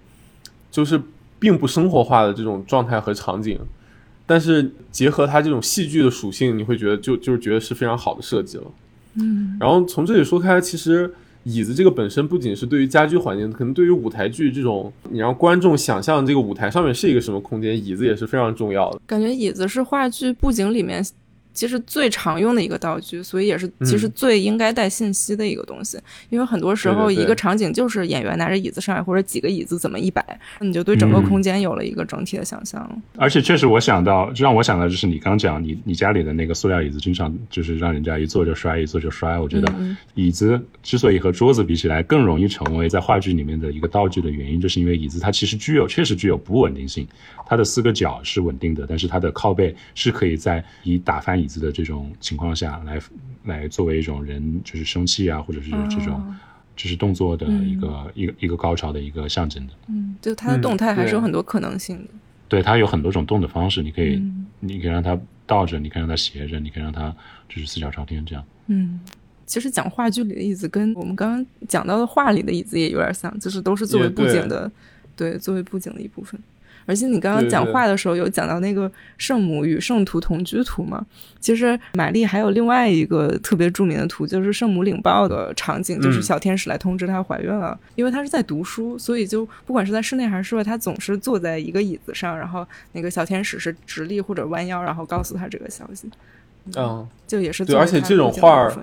[0.71, 1.01] 就是
[1.37, 3.59] 并不生活化的这种状态和场景，
[4.25, 8.63] 但是结合它这种戏剧的属性，你会觉得就就是觉得是非常好的设计了。
[9.15, 11.13] 嗯，然后从这里说开，其实。
[11.43, 19.01] 椅子这个本身不仅是对于家居环境，可能对于舞台剧这种，你让观众想象这个舞台上面是一个什么空间，椅子也是非常重要的。
[19.05, 21.03] 感觉椅子是话剧布景里面
[21.53, 25.99] 其实最常用的一个道具，所以也是其实最应该带信息的一个东西。
[26.29, 30.25] 因为很多时候一个场景就是演员拿着椅子上来，或者几个椅子怎么一摆，
[30.59, 32.89] 你就对整个空间有了一个整体的想象。
[33.15, 39.37] 而且确实，我想到让我想到就是你刚讲你你家里的那个塑料椅子，经常就是让人家一坐就摔，一坐就摔。
[39.37, 39.71] 我觉得
[40.15, 47.07] 椅子之所以和桌子比起来更容易成为在话剧里面的一个道具的原因，就是因为椅子它其实具有确实具有不稳定性，
[47.45, 51.42] 它的四个角是稳定的，但是它的靠背是可以在以打翻。
[51.43, 52.99] 椅子的这种情况下来，
[53.43, 56.33] 来作为一种人就是生气啊，或者是这种
[56.75, 59.73] 就是动作的一个一个一个高潮的一个象征的。
[59.87, 62.09] 嗯，就它的动态还是有很多可能性的。
[62.47, 64.21] 对，它有很多种动的方式，你可以
[64.59, 67.13] 你可以让它倒着，你可以让它斜着，你可以让它
[67.49, 68.43] 就是四脚朝天这样。
[68.67, 68.99] 嗯，
[69.45, 74.71] 其实讲话剧里的椅子跟我们刚刚讲到的画里的椅子也有点像，就是都是作为布景的，
[75.15, 76.39] 对，作为布景的一部分。
[76.85, 81.05] 而且你刚刚讲话的时候有讲到那个圣母与圣徒同居图嘛？
[81.39, 87.77] 其实玛丽还有另外一个特别著名的图，就是圣母领报的场景，就是小天使来通知她怀孕了。
[87.95, 96.09] 因为她是在读书，所以就不管是在室内还是室外，她总是坐在一个椅子上，然后那个小天使是直立或者弯腰，然后告诉她这个消息。
[96.77, 98.73] 嗯，就也是对，而且这种画儿。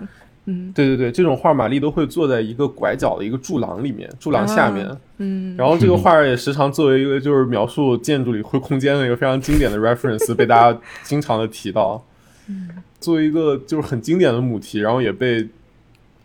[0.51, 4.91] 嗯，对对对，这种画玛丽都会坐在一个拐角的一个柱廊里面，柱廊下面。
[5.19, 12.05] 嗯，然后这个画也时常作为一个就是描述建筑里灰空间的一个非常经典的 reference 被大家经常的提到。
[12.49, 15.49] 嗯，作为一个就是很经典的母题，然后也被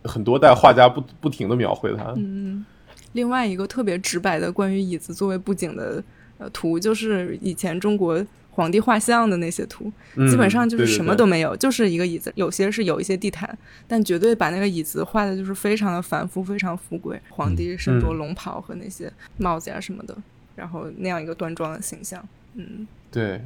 [0.02, 2.12] 很多代画家不不停的描绘它。
[2.16, 2.64] 嗯，
[3.12, 6.02] 另外一个特别直白的关于椅子作为布景的
[6.38, 8.24] 呃图，就是以前中国。
[8.56, 9.92] 皇帝画像的那些图，
[10.30, 12.32] 基本上就是什么都没有，就是一个椅子。
[12.36, 17.20] 有些是有一些地毯，但绝对把那个椅子画的就是非常的繁复，非常富贵。
[17.28, 20.16] 皇帝身着龙袍和那些帽子啊什么的，
[20.54, 22.26] 然后那样一个端庄的形象。
[22.54, 23.42] 嗯，对。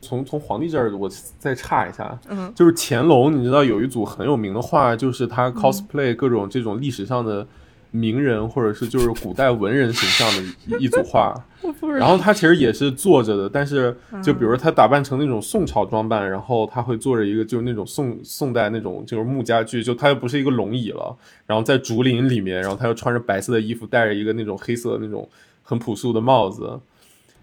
[0.00, 7.46] 从从皇帝这儿，我再插一下，嗯，就是乾隆，你知道有一组很有名的画，就是他 cosplay 各种这种历史上的。
[7.90, 11.34] 名人或者是就是古代文人形象的一组画，
[11.98, 21.16] 然后他其实也是坐着的，但是就比如他打扮成那种宋朝装扮，然后他会坐着一个就是那种宋宋代那种就是木家具，就他又不是一个龙椅了，
[21.46, 25.28] 然后在竹林里面，然后他又穿着白色的衣服，戴着一个那种黑色的那种
[25.62, 26.78] 很朴素的帽子，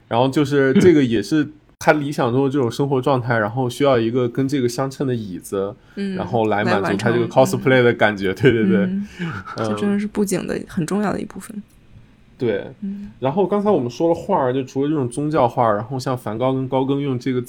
[0.08, 1.48] 然后就是这个也是。
[1.86, 8.34] 他理想中的这种生活状态，然后需要一个跟这个相称的椅子，嗯，然后来满足他这个 cosplay 的感觉。
[8.34, 8.90] 对对对，
[9.58, 11.62] 这真的是布景的很重要的一部分。
[12.40, 12.66] 对，
[13.20, 17.44] 然后刚才我们说了画儿，就除了这种宗教画儿，然后像梵高跟高更用这个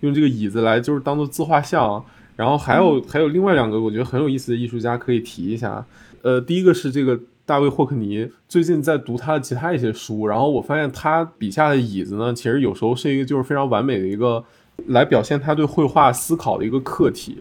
[0.00, 2.02] 用这个椅子来就是当做自画像，
[2.36, 5.84] 然后还有还有另外两个我觉得很有意思的艺术家可以提一下。
[6.22, 7.20] 呃，第一个是这个。
[7.44, 14.42] 大卫霍克尼最近在读他的其他一些书，然后我发现他笔下的椅子呢，其实有时候是一个就是非常完美的一个
[14.86, 17.38] 来表现他对绘画思考的一个课题。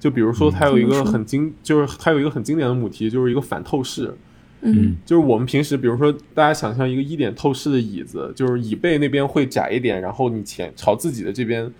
[0.00, 4.12] 就比如说，他有一个很经，就是他有一个很经典的母题，就是一个反透视。
[4.62, 11.72] 嗯，就是我们平时，比如说大家想象一个一点透视的椅子，就是椅背那边会窄一点，然后你前朝自己的这边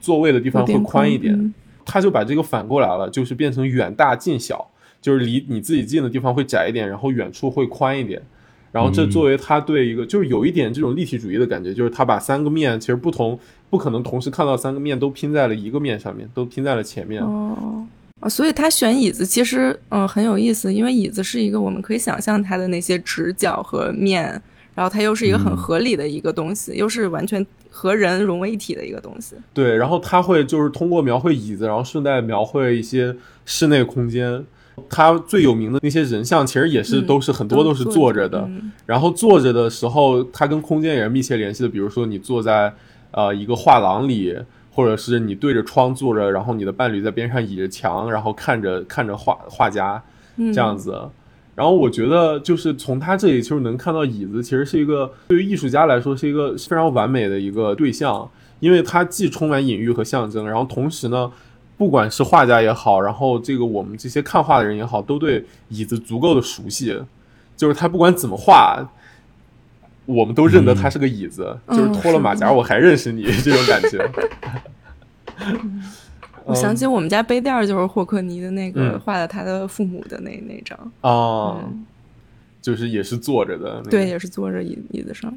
[0.00, 1.54] 座位的地方会宽一点。
[1.86, 4.68] 他就把这个反过来了，就是变成远大近小。
[5.02, 8.22] 就是离你自己近的地方会窄一点，然后远处会宽一点，
[8.70, 13.38] 然后这作为他对一个就是有一点这种立体主义的感觉，就是他把三个面其实不同
[13.68, 17.22] 不可能同时看到三个面都拼在了一个面上面，都拼在了前面。
[17.22, 17.84] 哦，
[18.30, 24.40] 所以他选椅子其实嗯很有意思，因为椅子是一个我们可以想象它的那些直角和面，
[24.74, 29.34] 然后它又是一个很合理的一个东西，又是完全和人融为一体的一个东西。
[29.52, 34.44] 对，然后他会就是通过描绘椅子，然后顺带描绘一些室内空间。
[34.88, 38.48] 他最有名的那些人像，其实也是都是很多都是坐着的。
[38.86, 41.68] 然后坐着的时候，他跟空间也是密切联系的。
[41.68, 42.72] 比如说，你坐在
[43.10, 44.34] 呃一个画廊里，
[44.70, 50.02] 或者是你对着窗坐着，然后你的伴侣在边上倚着墙，然后看着 看着画画家
[50.36, 50.98] 这样子。
[51.54, 58.28] 然后我觉得，就是从他这里其实能看到，椅子其实是一个对于艺术家来说是一个非常完美的一个对象，
[58.60, 61.30] 因为它既充满隐喻和象征，然后同时呢。
[61.76, 67.02] 不管是画家也好，然后这个我们这些看画的人也好，都对椅子足够的熟悉，
[67.56, 68.88] 就是他不管怎么画，
[70.06, 74.10] 我们都认得他是个椅子，就是脱了马甲我还认识你 这种感觉。
[76.44, 80.76] 我想起我们家杯垫就是霍克尼的那个画的他的父母的那那张。
[81.00, 81.62] 啊，
[82.60, 85.32] 就是也是坐着的，对，也是坐着椅椅子上。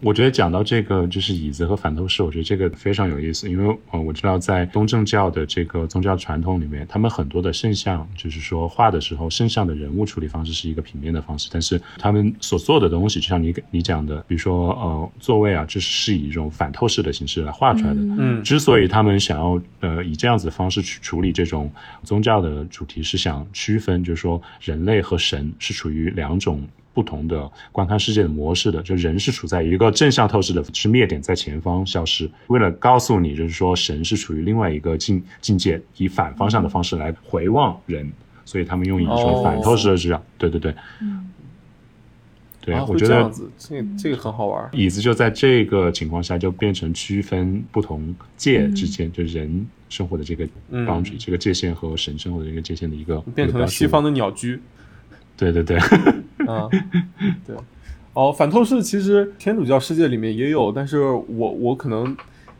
[0.00, 18.00] 我觉得讲到这个就是椅子和反透视，我觉得这个非常有意思，因为呃我知道在东正教的这个宗教传统里面，他们很多的圣像，就是说画的时候，圣像的人物处理方式是一个平面的方式，但是他们所做的东西，就像你你讲的，比如说呃座位啊，这是以一种反透视的形式来画出来的。
[18.00, 21.68] 嗯，之所以他们想要呃以这样子的方式去处理这种
[22.04, 26.62] 宗教的主题，是想区分，就是说人类和神是处于两种。
[26.94, 32.30] 不同的观看世界的模式的，就人是处在一个正向透视的，是灭点在前方消失。
[32.48, 38.12] 为了告诉你，就是说神是处于另外一个境境界，以反方向的方式来回望人，
[38.44, 40.22] 所以他们用一种反透视的视角。
[40.36, 41.30] 对对对，嗯，
[42.60, 44.68] 对，我觉得这这个很好玩。
[44.72, 54.60] 椅子就在这个情况下就变成区分不同界之间，就人生活的这个 boundary，这个界限和神生活的这个界限的一个，变成了西方的鸟居。
[55.50, 55.78] 对对对。
[56.46, 56.68] 啊，
[57.46, 57.54] 对，
[58.14, 62.16] 哦，反透视其实天主教世界里面也有，但是我我可能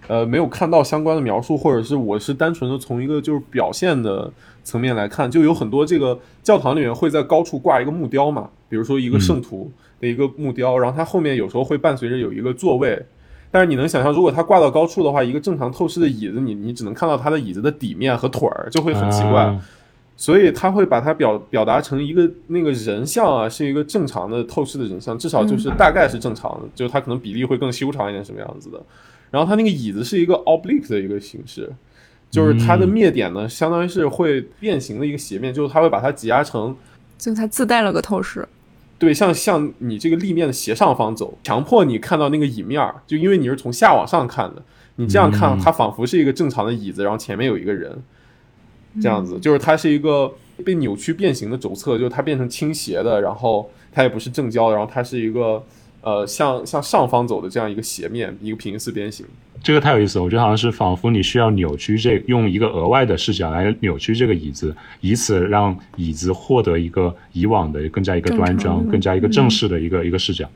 [0.07, 4.31] 呃没有看到相关的描述，或者是我是单纯的从一个就是表现的
[4.63, 9.71] 层面来看，就有很多这个教堂里面会在高处挂一个木雕嘛，比如说一个圣徒
[10.01, 13.05] 的一个木雕，然后它后面有时候会伴随着有一个座位，
[13.51, 19.59] 但是你能想象，如果它挂到高处的话，一个正常透视的椅子，你你只能看到它的椅子的底面和腿儿，就会很奇怪。
[20.23, 28.81] 所以他会把它表表达成一个那个人像啊，是一个正常的透视的人像，至少就是大概是正常的，就是它可能比例会更修长一点什么样子的。
[29.33, 31.69] 然后它那个椅子是一个 oblique 的一个形式，
[32.31, 36.77] 就是它的灭点呢，相当于是会变形的一个斜面，就是它会把它挤压成，
[37.19, 38.49] 就它自带了个透视，
[39.01, 44.63] 对，像像你这个立面的斜上方走，强迫你看到那个椅面儿，就因为你是从下往上看的，
[44.95, 48.01] 你这样看它仿佛是一个正常的椅子，然后前面有一个人。
[49.01, 50.33] 这样子，就是它是一个
[50.65, 55.63] 被扭曲变形的轴侧，就是它变成倾斜的，然后它也不是正交，然后它是一个
[56.03, 59.25] 呃向向上方走的这样一个斜面，一个平行四边形。
[59.63, 70.49] 这个太有意思了，我觉得好像是仿佛你需要扭曲这用一个额外的视角来扭曲这个椅子，以此让椅子获得一个以往的更加一个端庄、更加一个正式的一个一个视角。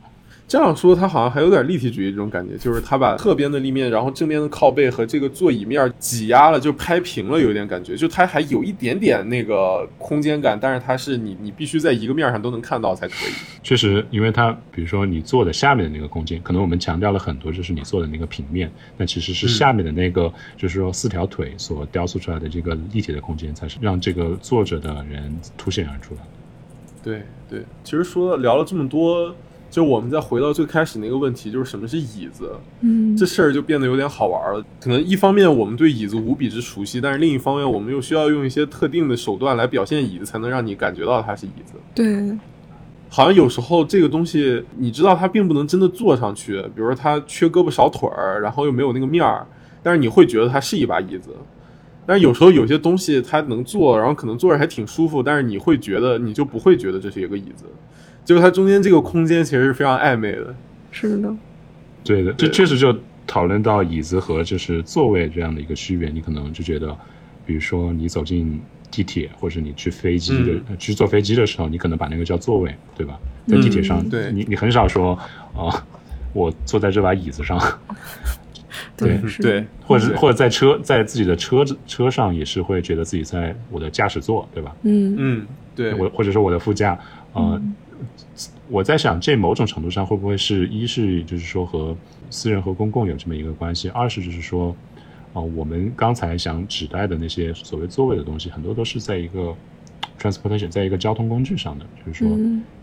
[0.47, 13.31] 这样说，它好像还有点立体主义这种感觉，就是它把侧边的立面，然后正面的靠背和这个座椅面挤压了，就拍平了，有点感觉，就它还有一点点那个空间感，但是它是你你必须在一个面上都能看到才可以。
[13.61, 26.21] 确实，因为它比如说你坐的下面的那个空间，可能我们强调了很多，就是你坐的那个平面，那其实是下面的那个，就是说四条腿所雕塑出来的这个立体的空间，才是让这个坐着的人凸显而出来。
[27.03, 29.35] 对对，其实说聊了这么多。
[29.69, 32.51] 就我们再回到最开始那个问题，就是什么是椅子？
[32.81, 34.63] 嗯，这事儿就变得有点好玩了。
[34.79, 41.73] 可能一方面我们对椅子无比之熟悉，但是另一方面我们又需要用一些特定的手段来表现椅子，才能让你感觉到它是椅子。
[41.93, 42.37] 对，
[43.09, 49.45] 好像有时候这个东西你知道它并不能真的坐上去，比如说它缺胳膊少腿儿，然后又没有那个面儿，
[49.83, 51.35] 但是你会觉得它是一把椅子。
[52.05, 57.65] 但是有时候有些东西它能坐，然后可能坐着还挺舒服，但是你会觉得你就不会觉得这是一个椅子。
[58.27, 60.53] 就是它中间这个空间其实是非常暧昧的，
[60.91, 61.33] 是的，
[62.03, 62.93] 对的，这确实就
[63.25, 66.09] 讨论到椅子和就是座位这样的一个区别。
[66.09, 66.93] 你可能就觉得，
[67.45, 68.59] 比如说你走进
[68.91, 73.17] 地铁，或者你去飞机的去坐飞机的时候，你可能把那个叫座位，对吧？
[73.47, 74.29] 在地铁上，对。
[74.33, 75.17] 你你很少说
[75.55, 75.85] 啊，
[76.33, 77.57] 我坐在这把椅子上，
[78.97, 79.21] 对。
[79.39, 84.75] 对，或者或者在车在自己的车子车上也是会觉得自己在我的驾驶座，对吧？
[84.83, 85.15] 嗯。
[85.17, 85.93] 嗯，对。
[85.93, 86.99] 我或者说我的副驾
[87.31, 87.57] 啊。
[88.69, 91.95] 我在想，这某种程度上会不会是一是就是说和
[92.29, 94.75] 私人和公共有这么一个关系，二是就是说，
[95.33, 99.55] 啊，我们刚才想指代的那些所谓座位的东西，很多都是在一个
[100.19, 102.37] transportation，在一个交通工具上的，就是说，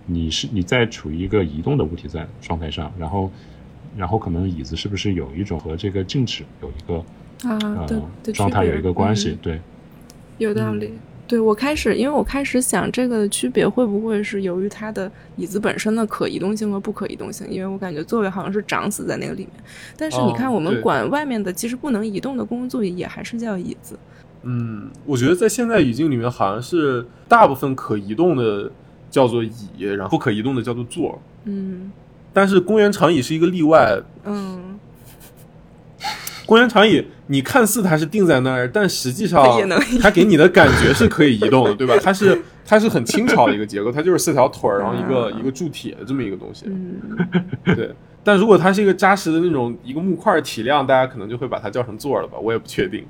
[0.07, 3.31] 你是你在处于一个移动的物体在状态上，然后，
[3.97, 7.05] 然后可能椅子是不是有一种和这个静止有一个
[7.49, 7.87] 啊
[8.23, 9.37] 对状态有一个关系？
[9.43, 9.61] 对，
[10.39, 10.93] 有道理。
[11.27, 17.47] 对我开始，因为我开始想这个的区别会不会是由于它的椅子本身的可移动性和不可移动性？
[17.51, 19.65] 因为我感觉座位好像是长死在那个里面，
[19.97, 23.99] 但是你看我们管外面的其实不能移动的公共座椅也还是叫椅子。
[24.43, 28.71] 嗯，我觉得在现在语境里面好像是大部分可移动的
[29.11, 31.21] 叫做椅，然后不可移动的叫做座。
[31.45, 31.91] 嗯，
[32.33, 34.01] 但是公园长椅是一个例外。
[34.25, 34.64] 嗯。
[36.47, 39.45] 公园长椅，你看似它是定在那儿，但实际上
[40.01, 41.95] 它给你的感觉是可以移动的，对吧？
[42.03, 46.67] 它是它是很轻巧的一个结构，它就是四条腿儿，然后一个一个铸铁的这么一个东西。
[46.67, 47.01] 嗯，
[47.75, 47.95] 对。
[48.23, 52.39] 但如果它是一个扎实的那种一个木块体量，大家可能就会把它叫成座了吧？
[52.39, 53.05] 我也不确定。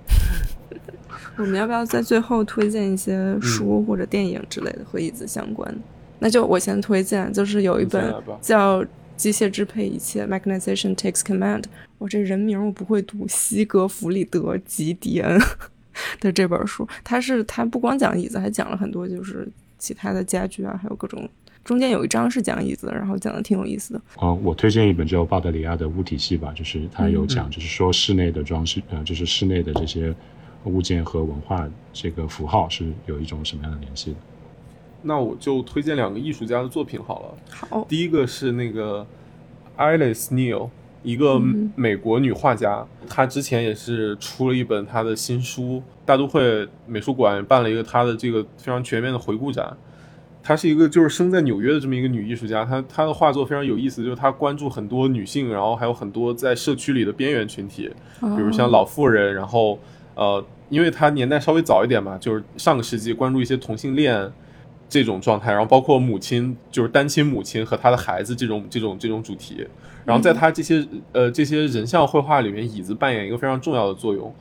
[1.37, 5.79] 我们要不要在最后推荐一些书或者电影之类的和椅子相关的？
[6.21, 8.85] 那就我先推荐，就是有一本叫。
[9.17, 11.63] 机械支配一切，mechanization takes command。
[12.05, 15.41] 我这人名我不会读，西格弗里德·吉迪恩
[16.21, 19.49] 的这本书，他是他不光讲椅子，还讲了很多就是
[19.79, 21.27] 其他的家具啊，还有各种。
[21.65, 24.03] 中间有一章是讲椅子，然后讲的挺有意思的。
[24.17, 30.15] 哦，我推荐一本叫巴德里亚的物体系吧，就是他有讲，就是说室内的装饰，呃，就是室内的这些
[30.65, 34.17] 物件和文化这个符号是有一种什么样的联系的。
[35.01, 37.35] 那我就推荐两个艺术家的作品好了。
[37.49, 39.07] 好，第一个是那个
[39.79, 40.69] Alice Neal，
[41.05, 41.41] 一个
[41.77, 49.77] 美国女画家，她之前也是出了一本她的新书，大都会美术馆办了一个她的这个非常全面的回顾展。
[50.43, 57.91] 她是一个就是生在纽约的这么一个女艺术家，她她的画作非常有意思，就是她关注很多女性，然后还有很多在社区里的边缘群体，
[58.21, 59.79] 比如像老妇人，然后
[60.15, 64.33] 呃，因为她年代稍微早一点嘛，就是上个世纪关注一些同性恋
[64.89, 69.67] 这种状态，然后包括母亲就是单亲母亲和她的孩子这种这种这种主题，
[70.05, 74.35] 然后在他这些呃这些人像绘画里面，椅子扮演一个非常重要的作用。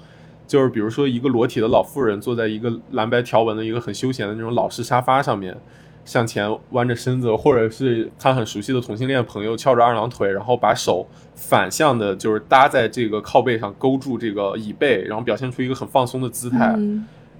[0.45, 5.57] 就是比如说一个裸体的老妇人坐在一个蓝白条纹的一个很休闲的那种老式沙发上面。
[6.05, 16.77] 向前弯着身子，或者是他很熟悉的同性恋朋友翘着二郎腿，然后把手反向的，就是搭在这个靠背上，勾住这个椅背，然后表现出一个很放松的姿态。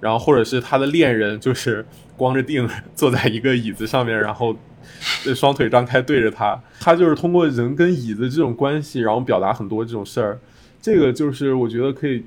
[0.04, 1.82] 然后或者是他的恋人，就是
[2.14, 4.54] 光着腚坐在一个椅子上面，然后
[5.34, 6.60] 双腿张开对着他。
[6.78, 10.38] 他就是通过人跟椅子这种关系，然后表达很多这种事儿。
[10.82, 12.22] 这个就是我觉得可以。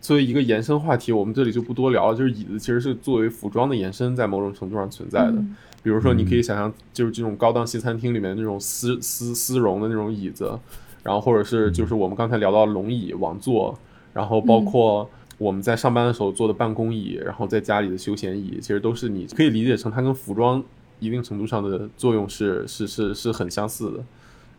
[0.00, 2.16] 作为一个延伸话题，我们这里就不多聊了。
[2.18, 5.34] 就是椅子其实是作为服装的延伸，在某种程度上存在的。
[5.80, 10.58] 比如说，你可以想象，就是这种高档西餐厅里面那种丝丝丝绒的那种椅子，
[11.04, 13.78] 然后或者是就是我们刚才聊到龙椅、王座，
[14.12, 15.08] 然后包括
[15.38, 20.62] 我们在上班的时候坐的办公椅，然后在家里的休闲椅，其实都是你可以理解成它跟服装
[21.00, 24.04] 一定程度上的作用是是是是很相似的。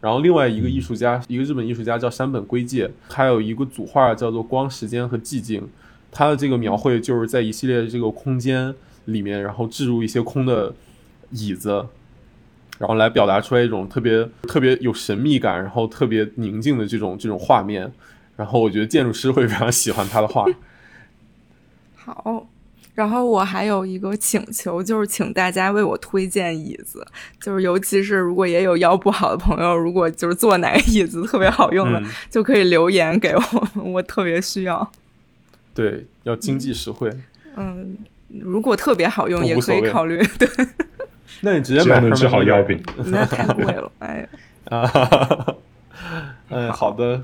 [0.02, 5.62] 然后另外一个艺术家，一个日本艺术家叫山本圭介，他有一个组画叫做《光、时间和寂静》，
[6.12, 10.74] 他的这个描绘就是在一系列这个空间里面，然后置入一些空的
[11.30, 11.86] 椅子，
[12.78, 17.90] 然后来表达出来一种特别特别有神秘感，然后特别宁静的这种这种画面。
[18.36, 20.46] 然后我觉得建筑师会非常喜欢他的画。
[21.96, 22.48] 好。
[22.96, 27.04] 然后我还有一个请求，就是请大家为我推荐椅子，
[27.42, 34.92] 就是尤其是如果也有腰不好的朋友，如果就是坐哪个椅子特别好用的，就可以留言给我，我特别需要。
[35.74, 37.12] 对，要经济实惠。
[37.56, 40.24] 嗯，如果特别好用，也可以考虑。
[40.38, 40.48] 对，
[41.42, 43.92] 那你直接买能治好腰病， 那太贵了。
[43.98, 44.30] 哎，
[44.66, 45.56] 啊，
[46.50, 47.24] 嗯，好的，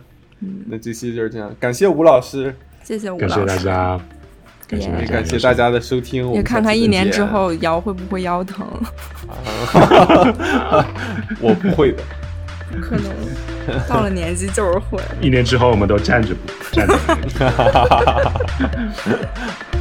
[0.67, 3.99] 那这期就是这样，感谢吴老师，谢谢吴老师，感谢大家。
[4.71, 4.77] 也
[5.07, 8.67] 感谢大家的收听，也看看一年之后腰会不会腰疼。
[11.41, 12.03] 我不会的，
[12.79, 13.11] 可能
[13.87, 15.01] 到了年纪就是会。
[15.19, 16.95] 一年之后我们都站着不站着。